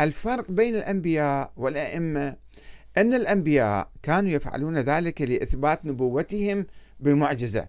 الفرق 0.00 0.50
بين 0.50 0.76
الأنبياء 0.76 1.52
والأئمة 1.56 2.36
أن 2.96 3.14
الأنبياء 3.14 3.90
كانوا 4.02 4.30
يفعلون 4.30 4.78
ذلك 4.78 5.22
لإثبات 5.22 5.86
نبوتهم 5.86 6.66
بالمعجزة. 7.00 7.68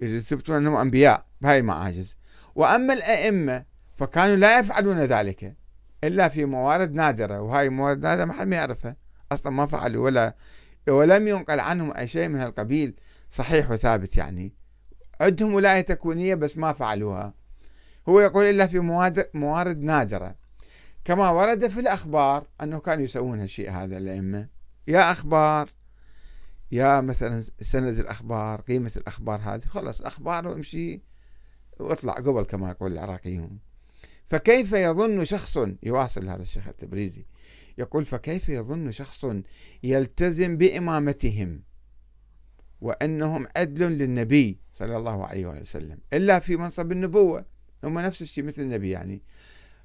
يثبتون 0.00 0.56
أنهم 0.56 0.76
أنبياء 0.76 1.26
بهاي 1.40 1.58
المعاجز. 1.58 2.16
وأما 2.54 2.94
الأئمة 2.94 3.64
فكانوا 3.96 4.36
لا 4.36 4.58
يفعلون 4.58 4.98
ذلك 4.98 5.54
إلا 6.04 6.28
في 6.28 6.44
موارد 6.44 6.92
نادرة 6.92 7.40
وهاي 7.40 7.68
موارد 7.68 8.02
نادرة 8.02 8.24
ما 8.24 8.32
حد 8.32 8.46
ما 8.46 8.56
يعرفها. 8.56 8.96
أصلا 9.32 9.52
ما 9.52 9.66
فعلوا 9.66 10.04
ولا 10.04 10.34
ولم 10.88 11.28
ينقل 11.28 11.60
عنهم 11.60 11.96
أي 11.96 12.06
شيء 12.06 12.28
من 12.28 12.40
هالقبيل 12.40 12.94
صحيح 13.30 13.70
وثابت 13.70 14.16
يعني. 14.16 14.52
عندهم 15.20 15.54
ولاية 15.54 15.80
تكوينية 15.80 16.34
بس 16.34 16.56
ما 16.56 16.72
فعلوها. 16.72 17.34
هو 18.08 18.20
يقول 18.20 18.44
إلا 18.44 18.66
في 18.66 18.78
موارد 19.34 19.78
نادرة. 19.78 20.34
كما 21.04 21.30
ورد 21.30 21.68
في 21.68 21.80
الأخبار 21.80 22.46
أنه 22.62 22.78
كانوا 22.78 23.04
يسوون 23.04 23.40
هالشيء 23.40 23.70
هذا 23.70 23.98
الأئمة. 23.98 24.48
يا 24.88 25.12
أخبار 25.12 25.70
يا 26.72 27.00
مثلا 27.00 27.40
سند 27.60 27.98
الأخبار 27.98 28.60
قيمة 28.60 28.92
الأخبار 28.96 29.40
هذه 29.40 29.64
خلص 29.64 30.02
أخبار 30.02 30.48
وامشي 30.48 31.02
واطلع 31.80 32.12
قبل 32.12 32.42
كما 32.42 32.70
يقول 32.70 32.92
العراقيون. 32.92 33.58
فكيف 34.32 34.72
يظن 34.72 35.24
شخص 35.24 35.58
يواصل 35.82 36.28
هذا 36.28 36.42
الشيخ 36.42 36.68
التبريزي 36.68 37.24
يقول 37.78 38.04
فكيف 38.04 38.48
يظن 38.48 38.90
شخص 38.90 39.26
يلتزم 39.82 40.56
بإمامتهم 40.56 41.62
وأنهم 42.80 43.46
عدل 43.56 43.92
للنبي 43.92 44.58
صلى 44.72 44.96
الله 44.96 45.26
عليه 45.26 45.46
وسلم 45.46 45.98
إلا 46.12 46.38
في 46.38 46.56
منصب 46.56 46.92
النبوة؟ 46.92 47.44
هم 47.84 47.98
نفس 47.98 48.22
الشيء 48.22 48.44
مثل 48.44 48.62
النبي 48.62 48.90
يعني. 48.90 49.22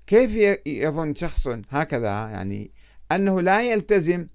كيف 0.07 0.59
يظن 0.65 1.15
شخص 1.15 1.47
هكذا 1.69 2.07
يعني 2.07 2.71
أنه 3.11 3.41
لا 3.41 3.71
يلتزم 3.71 4.27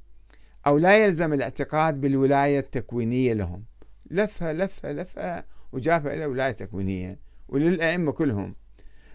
أو 0.67 0.79
لا 0.79 1.05
يلزم 1.05 1.33
الاعتقاد 1.33 2.01
بالولاية 2.01 2.59
التكوينية 2.59 3.33
لهم؟ 3.33 3.65
لفها 4.11 4.53
لفها 4.53 4.93
لفها 4.93 5.45
وجابها 5.73 6.15
إلى 6.15 6.27
ولاية 6.27 6.53
تكوينية 6.53 7.19
وللأئمة 7.49 8.13
كلهم. 8.13 8.62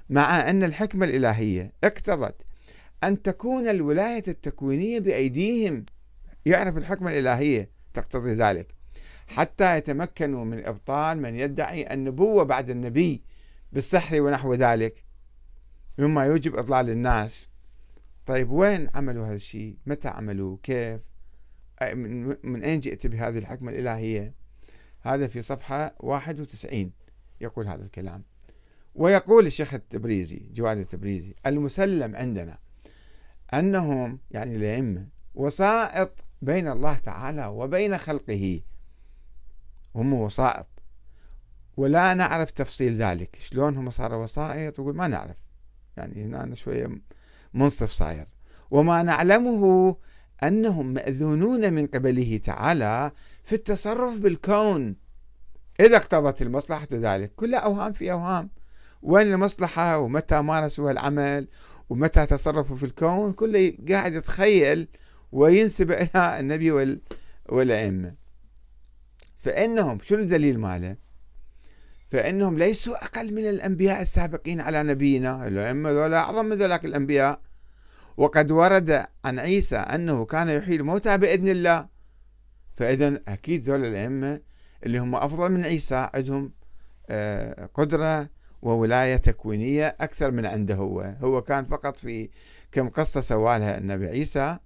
مع 0.10 0.50
أن 0.50 0.64
الحكمة 0.64 1.06
الإلهية 1.06 1.74
اقتضت 1.84 2.42
أن 3.04 3.22
تكون 3.22 3.68
الولاية 3.68 4.24
التكوينية 4.28 5.00
بأيديهم. 5.00 5.86
يعرف 6.46 6.78
الحكمة 6.78 7.12
الإلهية 7.12 7.70
تقتضي 7.94 8.34
ذلك. 8.34 8.76
حتى 9.28 9.78
يتمكنوا 9.78 10.46
من 10.46 10.66
إبطال 10.66 11.22
من 11.22 11.40
يدعي 11.40 11.94
النبوة 11.94 12.44
بعد 12.44 12.70
النبي 12.70 13.22
بالسحر 13.72 14.22
ونحو 14.22 14.54
ذلك. 14.54 15.04
مما 15.98 16.26
يوجب 16.26 16.56
إضلال 16.56 16.90
الناس. 16.90 17.48
طيب 18.26 18.52
وين 18.52 18.88
عملوا 18.96 19.28
هذا 19.28 19.36
الشيء؟ 19.36 19.78
متى 19.86 20.08
عملوا 20.08 20.58
كيف؟ 20.64 21.02
من 22.44 22.64
أين 22.64 22.80
جئت 22.80 23.08
بهذه 23.08 23.38
الحكمة 23.38 23.72
الإلهية؟ 23.72 24.34
هذا 25.02 25.28
في 25.28 25.42
صفحة 25.42 25.96
91 26.00 26.92
يقول 27.42 27.68
هذا 27.68 27.84
الكلام. 27.84 28.24
ويقول 28.98 29.46
الشيخ 29.46 29.74
التبريزي 29.74 30.42
جواد 30.54 30.78
التبريزي 30.78 31.34
المسلم 31.46 32.16
عندنا 32.16 32.58
أنهم 33.54 34.20
يعني 34.32 34.56
الأئمة 34.56 35.08
وسائط 35.36 36.24
بين 36.42 36.68
الله 36.68 36.94
تعالى 36.94 37.46
وبين 37.46 37.98
خلقه. 37.98 38.62
هم 39.96 40.14
وسائط. 40.14 40.68
ولا 41.78 42.14
نعرف 42.14 42.52
تفصيل 42.52 42.96
ذلك. 42.96 43.38
شلون 43.40 43.78
هم 43.78 43.90
صاروا 43.90 44.24
وسائط 44.24 44.80
يقول 44.80 44.96
ما 44.96 45.08
نعرف. 45.08 45.38
يعني 45.98 46.26
هنا 46.26 46.56
شوية 46.56 46.90
منصف 47.54 47.92
صاير. 47.92 48.28
وما 48.72 49.04
نعلمه 49.04 49.96
أنهم 50.44 50.94
مأذونون 50.94 51.74
من 51.74 51.88
قبله 51.88 52.38
تعالى 52.44 53.12
في 53.44 53.56
التصرف 53.56 54.20
بالكون. 54.20 54.96
إذا 55.80 55.98
اقتضت 55.98 56.42
المصلحة 56.42 56.88
ذلك 56.92 57.32
كلها 57.36 57.60
أوهام 57.60 57.94
في 57.94 58.12
أوهام. 58.12 58.50
وين 59.04 59.34
المصلحة 59.34 59.98
ومتى 59.98 60.42
مارسوا 60.42 60.92
العمل 60.92 61.48
ومتى 61.90 62.26
تصرفوا 62.26 62.76
في 62.76 62.86
الكون. 62.86 63.34
كله 63.34 63.78
قاعد 63.90 64.14
يتخيل 64.14 64.88
وينسب 65.32 65.92
إلى 65.92 66.40
النبي 66.40 66.96
والأئمة. 67.50 68.14
فإنهم 69.40 70.00
شنو 70.04 70.20
الدليل 70.20 70.60
ماله؟ 70.60 70.96
فإنهم 72.10 72.58
ليسوا 72.58 73.04
أقل 73.06 73.34
من 73.34 73.50
الأنبياء 73.50 74.02
السابقين 74.02 74.62
على 74.62 74.84
نبينا. 74.84 75.48
الأئمة 75.48 75.92
ذولا 75.92 76.18
أعظم 76.18 76.46
من 76.46 76.58
ذلك 76.58 76.86
الأنبياء. 76.86 77.40
وقد 78.18 78.52
ورد 78.52 79.06
عن 79.26 79.40
عيسى 79.40 79.78
أنه 79.78 80.26
كان 80.26 80.50
يحيي 80.50 80.76
الموتى 80.76 81.18
بإذن 81.18 81.48
الله. 81.48 81.88
فإذا 82.78 83.22
أكيد 83.28 83.64
ذول 83.64 83.86
الأئمة 83.86 84.42
اللي 84.86 85.00
هم 85.00 85.16
أفضل 85.16 85.52
من 85.52 85.64
عيسى 85.64 86.10
عندهم 86.14 86.52
آه، 87.10 87.70
قدرة 87.74 88.30
وولاية 88.62 89.18
تكوينية 89.18 89.96
أكثر 90.00 90.32
من 90.32 90.46
عنده 90.46 90.76
هو. 90.76 91.02
هو 91.02 91.42
كان 91.42 91.66
فقط 91.66 91.98
في 91.98 92.30
كم 92.72 92.90
قصة 92.90 93.22
سوالها 93.22 93.78
النبي 93.78 94.08
عيسى. 94.08 94.58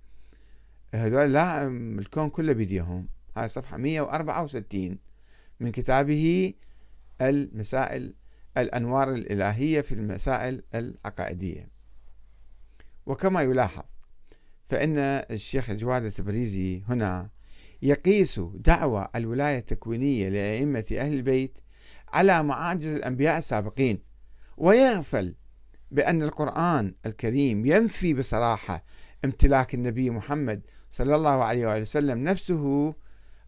هذول 0.93 1.33
لا 1.33 1.67
الكون 1.67 2.29
كله 2.29 2.53
بيديهم. 2.53 3.07
هاي 3.38 3.48
صفحة 3.48 3.77
164 3.77 4.98
من 5.60 5.71
كتابه 5.71 6.53
المسائل 7.21 8.13
الأنوار 8.57 9.13
الإلهية 9.13 9.81
في 9.81 9.91
المسائل 9.91 10.63
العقائدية. 10.75 11.67
وكما 13.05 13.41
يلاحظ 13.41 13.83
فإن 14.69 14.98
الشيخ 15.31 15.69
الجواد 15.69 16.03
التبريزي 16.05 16.81
هنا 16.89 17.29
يقيس 17.81 18.39
دعوى 18.53 19.07
الولاية 19.15 19.57
التكوينية 19.57 20.29
لأئمة 20.29 20.86
أهل 20.91 21.13
البيت 21.13 21.57
على 22.13 22.43
معاجز 22.43 22.95
الأنبياء 22.95 23.37
السابقين. 23.37 23.99
ويغفل 24.57 25.35
بأن 25.91 26.23
القرآن 26.23 26.95
الكريم 27.05 27.65
ينفي 27.65 28.13
بصراحة 28.13 28.83
امتلاك 29.25 29.73
النبي 29.73 30.09
محمد 30.09 30.61
صلى 30.89 31.15
الله 31.15 31.43
عليه 31.43 31.67
وآله 31.67 31.81
وسلم 31.81 32.23
نفسه 32.23 32.93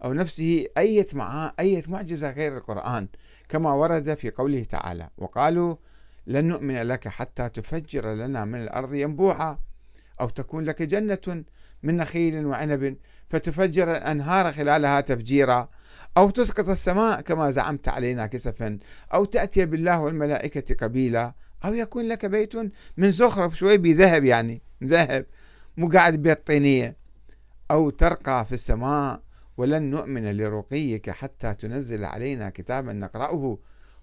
أو 0.04 0.14
نفسه 0.14 0.66
أية 0.78 1.08
معاه 1.14 1.54
أية 1.60 1.84
معجزة 1.88 2.32
غير 2.32 2.58
القرآن 2.58 3.08
كما 3.50 3.74
ورد 3.74 4.14
في 4.14 4.30
قوله 4.32 4.64
تعالى 4.64 5.10
وقالوا 5.18 5.76
لن 6.28 6.46
نؤمن 6.46 6.76
لك 6.76 7.08
حتى 7.08 7.50
تفجر 7.50 8.14
لنا 8.14 8.46
من 8.46 8.62
الأرض 8.62 8.94
ينبوعا 8.94 9.60
أو 10.22 10.30
تكون 10.30 10.64
لك 10.64 10.82
جنة 10.82 11.44
من 11.84 11.98
نخيل 11.98 12.46
وعنب 12.46 12.98
فتفجر 13.30 13.92
الأنهار 13.92 14.54
خلالها 14.54 15.02
تفجيرا 15.02 15.70
أو 16.18 16.30
تسقط 16.30 16.70
السماء 16.70 17.22
كما 17.22 17.52
زعمت 17.52 17.88
علينا 17.88 18.28
كسفا 18.28 18.80
أو 19.14 19.26
تأتي 19.26 19.66
بالله 19.66 20.00
والملائكة 20.00 20.76
قبيلا 20.76 21.34
أو 21.66 21.74
يكون 21.74 22.08
لك 22.08 22.26
بيت 22.26 22.54
من 22.98 23.12
زخرف 23.12 23.58
شوي 23.58 23.78
بذهب 23.78 24.24
يعني 24.24 24.62
ذهب 24.84 25.26
مو 25.78 25.90
قاعد 25.90 26.14
بيت 26.14 26.48
طينية 26.48 26.98
أو 27.72 27.90
ترقى 27.90 28.46
في 28.46 28.52
السماء 28.52 29.22
ولن 29.58 29.84
نؤمن 29.84 30.38
لرقيك 30.38 31.10
حتى 31.10 31.54
تنزل 31.54 32.06
علينا 32.06 32.50
كتابا 32.50 32.94
نقرأه. 32.94 33.58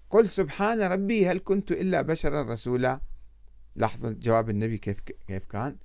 قل 0.09 0.29
سبحان 0.29 0.81
ربي 0.81 1.27
هل 1.27 1.41
كنت 1.43 1.71
إلا 1.71 2.01
بشرا 2.01 2.53
رسولا؟ 2.53 2.99
لاحظوا 3.75 4.09
جواب 4.09 4.49
النبي 4.49 4.77
كيف 4.77 4.99
كيف 5.27 5.45
كان؟ 5.45 5.75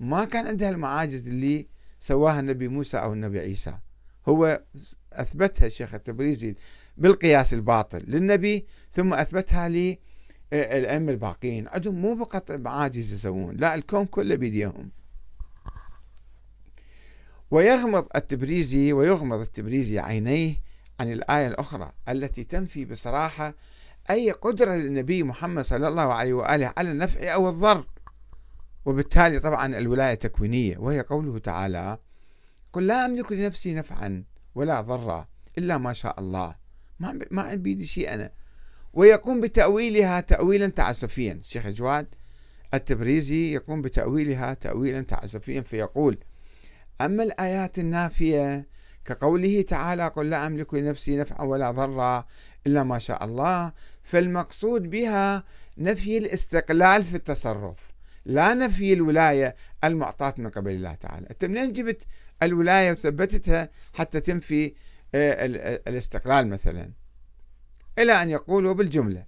ما 0.00 0.24
كان 0.24 0.46
عندها 0.46 0.70
المعاجز 0.70 1.28
اللي 1.28 1.66
سواها 2.00 2.40
النبي 2.40 2.68
موسى 2.68 2.96
أو 2.96 3.12
النبي 3.12 3.40
عيسى. 3.40 3.78
هو 4.30 4.62
أثبتها 5.12 5.66
الشيخ 5.66 5.94
التبريزي 5.94 6.54
بالقياس 6.96 7.54
الباطل 7.54 7.98
للنبي 8.06 8.66
ثم 8.92 9.14
أثبتها 9.14 9.68
للأئمة 9.68 11.12
الباقين 11.12 11.68
عندهم 11.68 11.94
مو 11.94 12.16
فقط 12.16 12.50
معاجز 12.50 13.12
يسوون 13.12 13.56
لا 13.56 13.74
الكون 13.74 14.06
كله 14.06 14.34
بيديهم. 14.34 14.90
ويغمض 17.50 18.06
التبريزي 18.16 18.92
ويغمض 18.92 19.40
التبريزي 19.40 19.98
عينيه 19.98 20.54
عن 21.00 21.12
الآية 21.12 21.48
الأخرى 21.48 21.92
التي 22.08 22.44
تنفي 22.44 22.84
بصراحة 22.84 23.54
أي 24.10 24.30
قدرة 24.30 24.74
للنبي 24.74 25.22
محمد 25.22 25.64
صلى 25.64 25.88
الله 25.88 26.12
عليه 26.12 26.32
وآله 26.32 26.72
على 26.76 26.90
النفع 26.90 27.34
أو 27.34 27.48
الضر. 27.48 27.86
وبالتالي 28.84 29.40
طبعا 29.40 29.78
الولاية 29.78 30.14
تكوينية 30.14 30.78
وهي 30.78 31.00
قوله 31.00 31.38
تعالى 31.38 31.98
قل 32.72 32.86
لا 32.86 33.04
أملك 33.04 33.32
لنفسي 33.32 33.74
نفعا 33.74 34.24
ولا 34.54 34.80
ضرا 34.80 35.24
إلا 35.58 35.78
ما 35.78 35.92
شاء 35.92 36.20
الله. 36.20 36.54
ما 37.00 37.20
ما 37.30 37.54
بيدي 37.54 37.86
شيء 37.86 38.14
أنا. 38.14 38.32
ويقوم 38.92 39.40
بتأويلها 39.40 40.20
تأويلا 40.20 40.68
تعسفيا. 40.68 41.32
الشيخ 41.32 41.66
جواد 41.66 42.14
التبريزي 42.74 43.54
يقوم 43.54 43.82
بتأويلها 43.82 44.54
تأويلا 44.54 45.02
تعسفيا 45.02 45.60
فيقول 45.60 46.18
أما 47.00 47.22
الآيات 47.22 47.78
النافية 47.78 48.68
كقوله 49.04 49.62
تعالى 49.62 50.08
قل 50.08 50.30
لا 50.30 50.46
أملك 50.46 50.74
لنفسي 50.74 51.16
نفعا 51.16 51.42
ولا 51.44 51.70
ضرا 51.70 52.26
إلا 52.66 52.82
ما 52.82 52.98
شاء 52.98 53.24
الله 53.24 53.72
فالمقصود 54.02 54.90
بها 54.90 55.44
نفي 55.78 56.18
الاستقلال 56.18 57.02
في 57.02 57.14
التصرف 57.14 57.90
لا 58.24 58.54
نفي 58.54 58.92
الولاية 58.92 59.56
المعطاة 59.84 60.34
من 60.38 60.50
قبل 60.50 60.70
الله 60.70 60.94
تعالى. 60.94 61.26
أنت 61.30 61.44
منين 61.44 61.72
جبت 61.72 62.02
الولاية 62.42 62.92
وثبتتها 62.92 63.68
حتى 63.92 64.20
تنفي 64.20 64.74
آه، 65.14 65.46
الاستقلال 65.88 66.48
مثلا. 66.48 66.90
إلى 67.98 68.12
أن 68.12 68.30
يقولوا 68.30 68.74
بالجملة. 68.74 69.24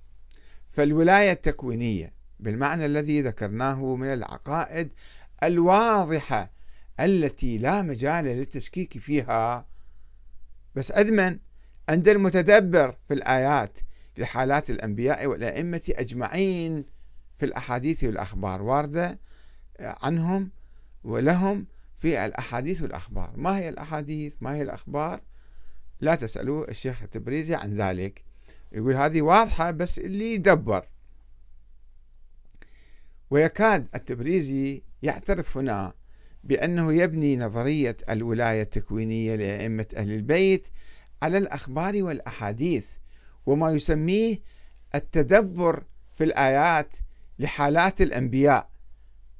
فالولاية 0.72 1.32
التكوينية 1.32 2.10
بالمعنى 2.40 2.86
الذي 2.86 3.22
ذكرناه 3.22 3.96
من 3.96 4.12
العقائد 4.12 4.88
الواضحة 5.42 6.50
التي 7.00 7.58
لا 7.58 7.82
مجال 7.82 8.24
للتشكيك 8.24 8.98
فيها 8.98 9.66
بس 10.74 10.92
أدمن 10.92 11.38
عند 11.88 12.08
المتدبر 12.08 12.96
في 13.08 13.14
الآيات 13.14 13.78
لحالات 14.18 14.70
الأنبياء 14.70 15.26
والأئمة 15.26 15.82
أجمعين 15.88 16.84
في 17.36 17.46
الأحاديث 17.46 18.04
والأخبار 18.04 18.62
واردة 18.62 19.18
عنهم 19.80 20.50
ولهم 21.04 21.66
في 22.02 22.26
الأحاديث 22.26 22.82
والأخبار. 22.82 23.32
ما 23.36 23.58
هي 23.58 23.68
الأحاديث؟ 23.68 24.34
ما 24.40 24.54
هي 24.54 24.62
الأخبار؟ 24.62 25.20
لا 26.00 26.14
تسألوا 26.14 26.70
الشيخ 26.70 27.02
التبريزي 27.02 27.54
عن 27.54 27.74
ذلك. 27.74 28.24
يقول 28.72 28.94
هذه 28.94 29.22
واضحة 29.22 29.70
بس 29.70 29.98
اللي 29.98 30.34
يدبر. 30.34 30.88
ويكاد 33.30 33.88
التبريزي 33.94 34.82
يعترف 35.02 35.58
هنا 35.58 35.92
بأنه 36.44 36.92
يبني 36.92 37.36
نظرية 37.36 37.96
الولاية 38.10 38.62
التكوينية 38.62 39.36
لأئمة 39.36 39.86
أهل 39.96 40.12
البيت 40.12 40.68
على 41.22 41.38
الأخبار 41.38 42.02
والأحاديث 42.02 42.92
وما 43.46 43.70
يسميه 43.70 44.38
التدبر 44.94 45.84
في 46.14 46.24
الآيات 46.24 46.94
لحالات 47.38 48.00
الأنبياء 48.00 48.70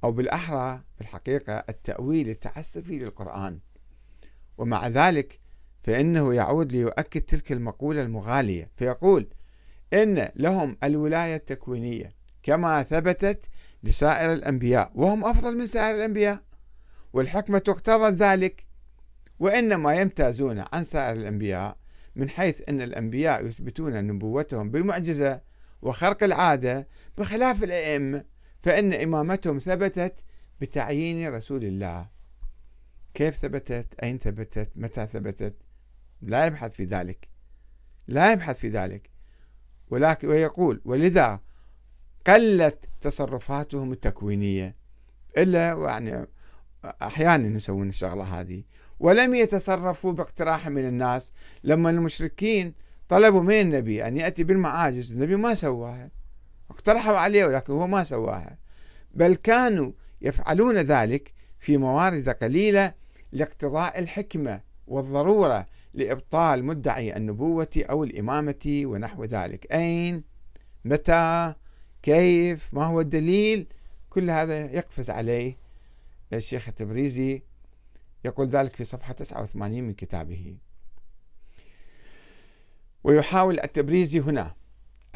أو 0.05 0.13
بالأحرى 0.13 0.83
الحقيقة 1.03 1.65
التأويل 1.69 2.29
التعسفي 2.29 2.99
للقرآن. 2.99 3.59
ومع 4.59 4.89
ذلك 4.89 5.41
فإنه 5.83 6.35
يعود 6.35 6.73
ليؤكد 6.73 7.21
تلك 7.21 7.53
المقولة 7.53 8.03
المغالية 8.03 8.71
فيقول 8.77 9.29
إن 9.93 10.29
لهم 10.37 10.77
الولاية 10.85 11.37
التكوينية 11.37 12.13
كما 12.43 12.83
ثبتت 12.83 13.49
لسائر 13.83 14.33
الأنبياء 14.33 14.93
وهم 14.95 15.25
أفضل 15.25 15.57
من 15.57 15.67
سائر 15.67 15.95
الأنبياء 15.95 16.41
والحكمة 17.13 17.59
تقتضى 17.59 18.11
ذلك 18.11 18.67
وإنما 19.39 19.95
يمتازون 19.95 20.65
عن 20.73 20.85
سائر 20.85 21.17
الأنبياء 21.17 21.77
من 22.17 22.29
حيث 22.29 22.63
أن 22.69 22.83
الأنبياء 22.83 23.47
يثبتون 23.47 24.07
نبوتهم 24.07 24.71
بالمعجزة 24.71 25.41
وخرق 25.83 26.25
العادة 26.25 26.89
بخلاف 27.19 27.65
الأئمة 27.65 28.25
فإن 28.63 28.93
إمامتهم 28.93 29.59
ثبتت 29.59 30.25
بتعيين 30.63 31.35
رسول 31.35 31.65
الله. 31.65 32.07
كيف 33.15 33.37
ثبتت؟ 33.37 33.95
أين 34.03 34.19
ثبتت؟ 34.19 34.71
متى 34.77 35.07
ثبتت؟ 35.07 35.55
لا 36.23 36.47
يبحث 36.47 36.75
في 36.75 36.85
ذلك. 36.85 37.29
لا 38.09 38.33
يبحث 38.33 38.59
في 38.59 38.69
ذلك. 38.69 39.11
ولكن 39.91 40.29
ويقول 40.29 40.81
ولذا 40.85 41.41
قلت 42.27 42.89
تصرفاتهم 43.01 43.93
التكوينية. 43.93 44.77
إلا 45.39 45.73
يعني 45.73 46.27
أحيانا 46.85 47.57
يسوون 47.57 47.89
الشغلة 47.89 48.41
هذه. 48.41 48.63
ولم 49.01 49.35
يتصرفوا 49.35 50.13
باقتراح 50.13 50.69
من 50.69 50.89
الناس. 50.89 51.33
لما 51.65 51.91
المشركين 51.91 52.75
طلبوا 53.09 53.43
من 53.43 53.61
النبي 53.61 54.07
أن 54.07 54.17
يأتي 54.17 54.45
بالمعاجز 54.45 55.13
النبي 55.13 55.37
ما 55.37 55.55
سواها. 55.55 56.11
اقترحوا 56.71 57.17
عليه 57.17 57.45
ولكن 57.45 57.73
هو 57.73 57.87
ما 57.87 58.05
سواها. 58.05 58.59
بل 59.15 59.35
كانوا 59.35 59.93
يفعلون 60.23 60.77
ذلك 60.77 61.33
في 61.59 61.77
موارد 61.77 62.29
قليلة 62.29 62.95
لاقتضاء 63.33 63.99
الحكمة 63.99 64.61
والضرورة 64.87 65.67
لإبطال 65.95 66.65
مدعي 66.65 67.17
النبوة 67.17 67.71
أو 67.77 68.05
الإمامة 68.05 68.83
ونحو 68.85 69.25
ذلك. 69.25 69.73
أين؟ 69.73 70.23
متى؟ 70.85 71.55
كيف؟ 72.03 72.75
ما 72.75 72.85
هو 72.85 73.01
الدليل؟ 73.01 73.67
كل 74.11 74.31
هذا 74.31 74.59
يقفز 74.59 75.11
عليه 75.11 75.57
الشيخ 76.33 76.69
التبريزي 76.69 77.43
يقول 78.25 78.49
ذلك 78.49 78.77
في 78.77 78.85
صفحة 78.85 79.13
89 79.13 79.83
من 79.83 79.95
كتابه. 79.95 80.57
ويحاول 83.05 83.61
التبريزي 83.61 84.21
هنا 84.21 84.55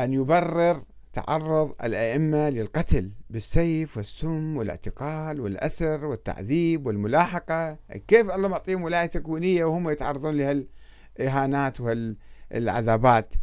أن 0.01 0.13
يبرر 0.13 0.85
تعرض 1.17 1.75
الأئمة 1.85 2.51
للقتل 2.51 3.11
بالسيف 3.31 3.97
والسم 3.97 4.57
والاعتقال 4.57 5.41
والأسر 5.41 6.05
والتعذيب 6.05 6.87
والملاحقة. 6.87 7.79
كيف 8.09 8.31
الله 8.31 8.49
معطيهم 8.49 8.83
ولاية 8.83 9.07
تكوينية 9.07 9.65
وهم 9.65 9.91
يتعرضون 9.91 10.37
لهالإهانات 10.37 11.81
والعذابات 11.81 13.35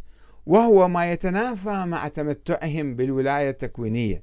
وهو 0.46 0.88
ما 0.88 1.12
يتنافى 1.12 1.84
مع 1.86 2.08
تمتعهم 2.08 2.96
بالولاية 2.96 3.50
التكوينية 3.50 4.22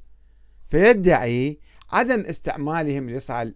فيدعي 0.70 1.60
عدم 1.92 2.20
استعمالهم 2.20 3.10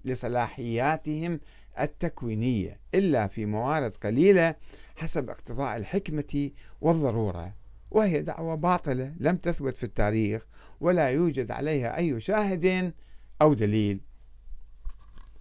لصلاحياتهم 0.06 1.40
التكوينية 1.80 2.80
إلا 2.96 3.28
في 3.28 3.46
موارد 3.46 3.96
قليلة 3.96 4.56
حسب 4.96 5.30
اقتضاء 5.30 5.76
الحكمة 5.76 6.52
والضرورة. 6.82 7.65
وهي 7.96 8.22
دعوة 8.22 8.56
باطلة 8.56 9.14
لم 9.20 9.38
تثبت 9.38 9.78
في 9.78 9.84
التاريخ 9.84 10.46
ولا 10.80 11.10
يوجد 11.10 11.52
عليها 11.52 11.98
أي 11.98 12.20
شاهد 12.20 12.94
أو 13.42 13.54
دليل. 13.54 14.02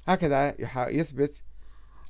هكذا 0.09 0.55
يثبت 0.91 1.43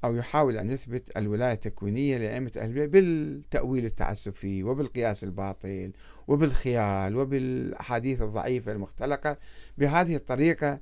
أو 0.05 0.17
يحاول 0.17 0.57
أن 0.57 0.71
يثبت 0.71 1.17
الولاية 1.17 1.53
التكوينية 1.53 2.19
لأئمة 2.19 2.53
أهل 2.57 2.71
البيت 2.71 2.91
بالتأويل 2.91 3.85
التعسفي 3.85 4.65
وبالقياس 4.65 5.25
الباطل 5.25 5.93
وبالخيال 6.29 7.17
وبالأحاديث 7.17 8.23
الضعيفة 8.23 8.73
المختلقة. 8.73 9.39
بهذه 9.79 10.17
الطريقة 10.17 10.81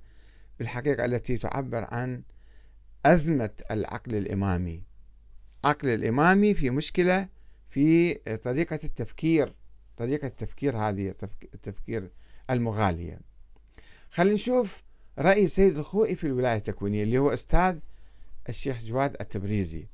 بالحقيقة 0.58 1.04
التي 1.04 1.38
تعبر 1.38 1.86
عن 1.94 2.22
أزمة 3.06 3.50
العقل 3.70 4.14
الإمامي. 4.14 4.82
عقل 5.64 5.88
الإمامي 5.88 6.54
في 6.54 6.70
مشكلة 6.70 7.28
في 7.72 8.14
طريقة 8.36 8.78
التفكير 8.84 9.54
طريقة 9.96 10.26
التفكير 10.26 10.76
هذه 10.76 11.14
التفكير 11.54 12.10
المغالية 12.50 13.20
خلينا 14.10 14.34
نشوف 14.34 14.82
رأي 15.18 15.48
سيد 15.48 15.78
الخوئي 15.78 16.16
في 16.16 16.26
الولاية 16.26 16.56
التكوينية 16.56 17.02
اللي 17.02 17.18
هو 17.18 17.32
أستاذ 17.32 17.78
الشيخ 18.48 18.84
جواد 18.84 19.16
التبريزي. 19.20 19.86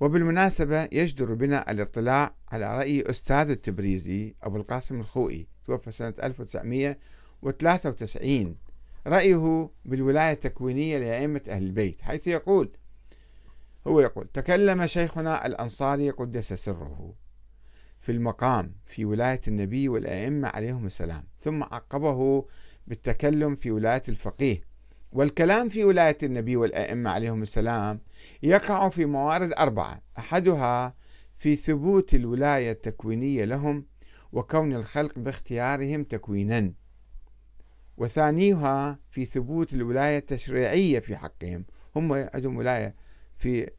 وبالمناسبة 0.00 0.88
يجدر 0.92 1.34
بنا 1.34 1.70
الاطلاع 1.70 2.34
على 2.52 2.78
رأي 2.78 3.10
أستاذ 3.10 3.50
التبريزي 3.50 4.34
أبو 4.42 4.56
القاسم 4.56 5.00
الخوئي 5.00 5.46
توفى 5.66 5.92
سنة 5.92 6.14
1993 6.22 8.56
رأيه 9.06 9.70
بالولاية 9.84 10.32
التكوينية 10.32 10.98
لأئمة 10.98 11.42
أهل 11.48 11.62
البيت 11.62 12.02
حيث 12.02 12.26
يقول 12.26 12.70
هو 13.86 14.00
يقول 14.00 14.28
تكلم 14.34 14.86
شيخنا 14.86 15.46
الأنصاري 15.46 16.10
قدس 16.10 16.52
سره 16.52 17.14
في 18.00 18.12
المقام 18.12 18.74
في 18.86 19.04
ولاية 19.04 19.40
النبي 19.48 19.88
والأئمة 19.88 20.48
عليهم 20.48 20.86
السلام 20.86 21.24
ثم 21.38 21.62
عقبه 21.62 22.46
بالتكلم 22.86 23.56
في 23.56 23.70
ولاية 23.70 24.02
الفقيه. 24.08 24.72
والكلام 25.12 25.68
في 25.68 25.84
ولاية 25.84 26.18
النبي 26.22 26.56
والأئمة 26.56 27.10
عليهم 27.10 27.42
السلام 27.42 28.00
يقع 28.42 28.88
في 28.88 29.04
موارد 29.04 29.52
أربعة 29.52 30.02
أحدها 30.18 30.92
في 31.36 31.56
ثبوت 31.56 32.14
الولاية 32.14 32.72
التكوينية 32.72 33.44
لهم 33.44 33.86
وكون 34.32 34.74
الخلق 34.74 35.18
باختيارهم 35.18 36.04
تكوينا 36.04 36.72
وثانيها 37.96 38.98
في 39.10 39.24
ثبوت 39.24 39.72
الولاية 39.72 40.18
التشريعية 40.18 41.00
في 41.00 41.16
حقهم 41.16 41.64
هم 41.96 42.12
عندهم 42.12 42.56
ولاية 42.56 42.92
في 43.42 43.70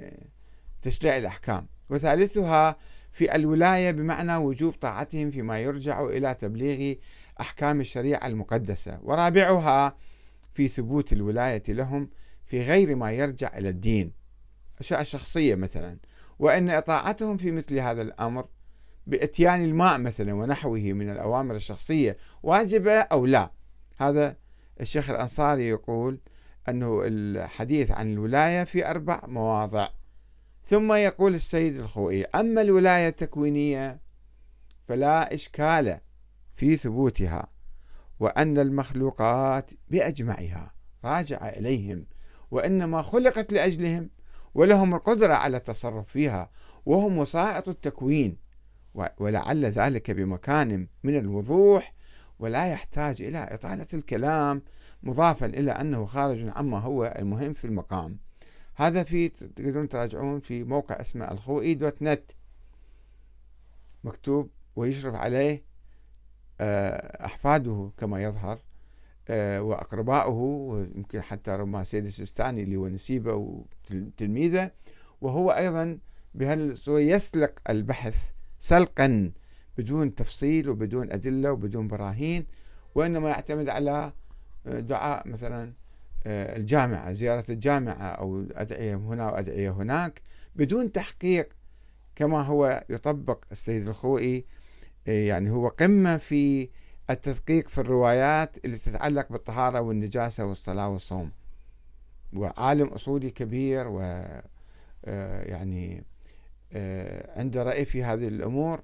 تشريع 0.82 1.17
الأحكام. 1.17 1.67
وثالثها 1.89 2.76
في 3.12 3.36
الولاية 3.36 3.91
بمعنى 3.91 4.36
وجوب 4.36 4.73
طاعتهم 4.73 5.32
فيما 5.32 5.60
يرجع 5.60 6.06
إلى 6.06 6.34
تبليغ 6.34 6.95
أحكام 7.41 7.82
الشريعة 7.82 8.28
المقدسة. 8.28 8.99
ورابعها 9.04 9.95
في 10.54 10.67
ثبوت 10.67 11.13
الولاية 11.13 11.63
لهم 11.67 12.10
في 12.45 12.62
غير 12.62 12.95
ما 12.95 13.12
يرجع 13.12 13.58
إلى 13.58 13.69
الدين. 13.69 14.12
أشياء 14.80 15.04
شخصية 15.04 15.56
مثلا. 15.56 15.97
وأن 16.39 16.69
إطاعتهم 16.69 17.38
في 17.38 17.52
مثل 17.52 17.80
هذا 17.80 18.02
الأمر 18.02 18.47
بإتيان 19.08 19.63
الماء 19.63 19.99
مثلا 19.99 20.34
ونحوه 20.34 20.80
من 20.80 21.10
الأوامر 21.10 21.56
الشخصية 21.56 22.15
واجبة 22.43 22.93
أو 22.93 23.26
لا. 23.26 23.49
هذا 23.97 24.36
الشيخ 24.82 25.10
الأنصاري 25.10 25.67
يقول 25.67 26.19
أنه 26.69 27.02
الحديث 27.04 27.91
عن 27.91 28.13
الولاية 28.13 28.63
في 28.63 28.89
أربع 28.89 29.21
مواضع. 29.28 29.89
ثم 30.65 30.93
يقول 30.93 31.36
السيد 31.36 31.78
الخوئي 31.78 32.26
أما 32.26 32.62
الولاية 32.62 33.08
التكوينية 33.08 33.99
فلا 34.88 35.34
إشكال 35.34 35.97
في 36.56 36.78
ثبوتها 36.78 37.47
وأن 38.19 38.58
المخلوقات 38.58 39.71
بأجمعها 39.89 40.73
راجعة 41.06 41.47
إليهم 41.47 42.06
وإنما 42.52 43.02
خلقت 43.02 43.54
لأجلهم 43.54 44.10
ولهم 44.54 44.95
القدرة 44.95 45.34
على 45.34 45.58
التصرف 45.58 46.10
فيها 46.10 46.49
وهم 46.86 47.17
وسائط 47.17 47.69
التكوين 47.69 48.38
ولعل 49.17 49.65
ذلك 49.65 50.12
بمكان 50.12 50.88
من 51.04 51.17
الوضوح 51.17 51.93
ولا 52.39 52.67
يحتاج 52.72 53.22
إلى 53.22 53.38
إطالة 53.38 53.88
الكلام 53.93 54.62
مضافا 55.04 55.46
إلى 55.46 55.72
أنه 55.72 56.06
خارج 56.06 56.50
عما 56.56 56.80
هو 56.80 57.15
المهم 57.19 57.54
في 57.54 57.65
المقام. 57.65 58.17
هذا 58.76 59.04
في 59.04 59.30
تقدرون 59.30 59.89
تراجعون 59.89 60.39
في 60.39 60.63
موقع 60.63 61.02
اسمه 61.02 61.32
الخوئي 61.32 61.74
دوت 61.74 62.02
نت. 62.02 62.32
مكتوب 64.04 64.50
ويشرف 64.76 65.15
عليه 65.15 65.63
آه، 66.62 67.26
أحفاده 67.26 67.91
كما 67.98 68.24
يظهر 68.24 68.60
آه، 69.30 69.62
وأقربائه 69.62 70.30
ويمكن 70.30 71.22
حتى 71.22 71.52
ربما 71.52 71.84
سيد 71.84 72.06
السيستاني 72.06 72.63
اللي 72.63 72.76
هو 72.76 72.88
نسيبه 72.88 73.34
وتلميذه. 73.34 74.72
وهو 75.22 75.52
أيضا 75.52 75.98
بهالصورة 76.36 77.00
يسلق 77.00 77.60
البحث 77.69 78.30
سلقا. 78.60 79.32
بدون 79.78 80.16
تفصيل 80.16 80.70
وبدون 80.70 81.12
أدلة 81.12 81.52
وبدون 81.52 81.88
براهين 81.88 82.46
وإنما 82.96 83.30
يعتمد 83.30 83.70
على 83.70 84.12
آه، 84.68 84.80
دعاء 84.80 85.28
مثلا 85.28 85.74
الجامعة 86.26 87.12
زيارة 87.14 87.46
الجامعة 87.50 88.08
أو 88.08 88.46
أدعية 88.52 88.96
هنا 88.96 89.32
وأدعية 89.32 89.70
هناك 89.70 90.22
بدون 90.56 90.92
تحقيق 90.92 91.50
كما 92.16 92.42
هو 92.42 92.84
يطبق 92.90 93.44
السيد 93.52 93.88
الخوئي 93.88 94.46
إيه، 95.08 95.28
يعني 95.28 95.52
هو 95.52 95.68
قمة 95.68 96.18
في 96.18 96.70
التدقيق 97.10 97.68
في 97.68 97.78
الروايات 97.78 98.66
اللي 98.66 98.78
تتعلق 98.78 99.32
بالطهارة 99.32 99.82
والنجاسة 99.82 100.46
والصلاة 100.46 100.90
والصوم. 100.90 101.32
وعالم 102.34 102.88
أصولي 102.88 103.30
كبير 103.30 103.88
و 103.88 104.00
آه، 105.06 105.44
يعني 105.44 106.04
آه، 106.74 107.40
عنده 107.40 107.64
رأي 107.64 107.86
في 107.86 108.04
هذه 108.04 108.28
الأمور. 108.28 108.78
آه، 108.78 108.84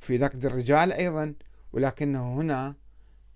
في 0.00 0.18
نقد 0.18 0.46
الرجال 0.46 0.92
أيضا 0.92 1.34
ولكنه 1.72 2.34
هنا 2.34 2.74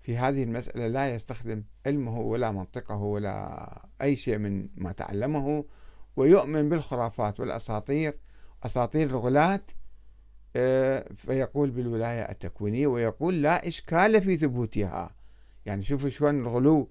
في 0.01 0.17
هذه 0.17 0.43
المسألة 0.43 0.87
لا 0.87 1.15
يستخدم 1.15 1.63
علمه 1.85 2.19
ولا 2.19 2.51
منطقه 2.51 2.95
ولا 2.95 3.81
أي 4.01 4.15
شيء 4.15 4.37
من 4.37 4.67
ما 4.77 4.91
تعلمه 4.91 5.65
ويؤمن 6.15 6.69
بالخرافات 6.69 7.39
والأساطير 7.39 8.17
أساطير 8.63 9.09
الغلاة 9.09 9.61
آه، 10.55 11.05
فيقول 11.15 11.69
بالولاية 11.69 12.21
التكوينية 12.21 12.87
ويقول 12.87 13.41
لا 13.41 13.67
إشكال 13.67 14.21
في 14.21 14.37
ثبوتها. 14.37 15.15
يعني 15.65 15.83
شوفوا 15.83 16.09
شلون 16.09 16.39
الغلو 16.41 16.89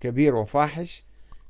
كبير 0.00 0.34
وفاحش. 0.34 1.04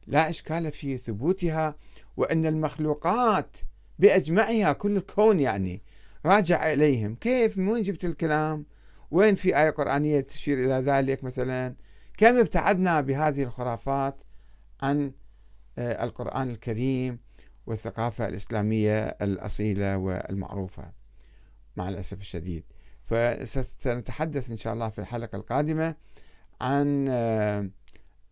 لا 0.07 0.31
إشكال 0.31 0.73
في 0.73 0.99
ثبوتها 0.99 1.75
وأن 2.17 2.47
المخلوقات 2.47 3.57
بأجمعها 3.99 4.73
كل 4.73 4.97
الكون 4.97 5.41
يعني 5.41 5.83
راجع 6.27 6.73
إليهم. 6.73 7.15
كيف؟ 7.15 7.59
من 7.59 7.69
وين 7.69 7.83
جبت 7.83 8.05
الكلام؟ 8.05 8.67
وين 9.11 9.35
في 9.35 9.59
آية 9.59 9.71
قرآنية 9.71 10.21
تشير 10.21 10.59
إلى 10.65 10.75
ذلك 10.75 11.25
مثلا؟ 11.25 11.75
كم 12.17 12.39
ابتعدنا 12.39 13.01
بهذه 13.01 13.43
الخرافات 13.43 14.23
عن 14.83 15.13
آه، 15.79 16.05
القرآن 16.05 16.51
الكريم 16.51 17.19
والثقافة 17.67 18.27
الإسلامية 18.27 18.99
الأصيلة 19.05 19.97
والمعروفة؟ 19.97 20.93
مع 21.77 21.89
الأسف 21.89 22.21
الشديد. 22.21 22.65
فسنتحدث 23.07 24.51
إن 24.51 24.57
شاء 24.57 24.73
الله 24.75 24.89
في 24.89 24.99
الحلقة 24.99 25.37
القادمة 25.37 25.95
عن 26.61 27.07
آه، 27.11 27.71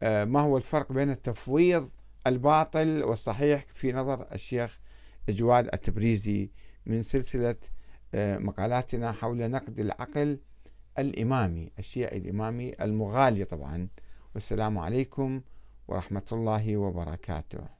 آه، 0.03 0.25
ما 0.25 0.41
هو 0.41 0.57
الفرق 0.57 0.93
بين 0.93 1.11
التفويض 1.11 1.89
الباطل 2.27 3.03
والصحيح 3.05 3.65
في 3.75 3.93
نظر 3.93 4.27
الشيخ 4.33 4.79
جواد 5.29 5.69
التبريزي 5.75 6.51
من 6.87 7.03
سلسلة 7.03 7.57
مقالاتنا 8.15 9.13
حول 9.13 9.51
نقد 9.51 9.79
العقل 9.81 10.39
الإمامي 10.99 11.71
الشيعي 11.79 12.17
الإمامي 12.17 12.75
المغالي 12.81 13.45
طبعا. 13.45 13.89
والسلام 14.35 14.79
عليكم 14.79 15.41
ورحمة 15.89 16.27
الله 16.33 16.77
وبركاته. 16.77 17.78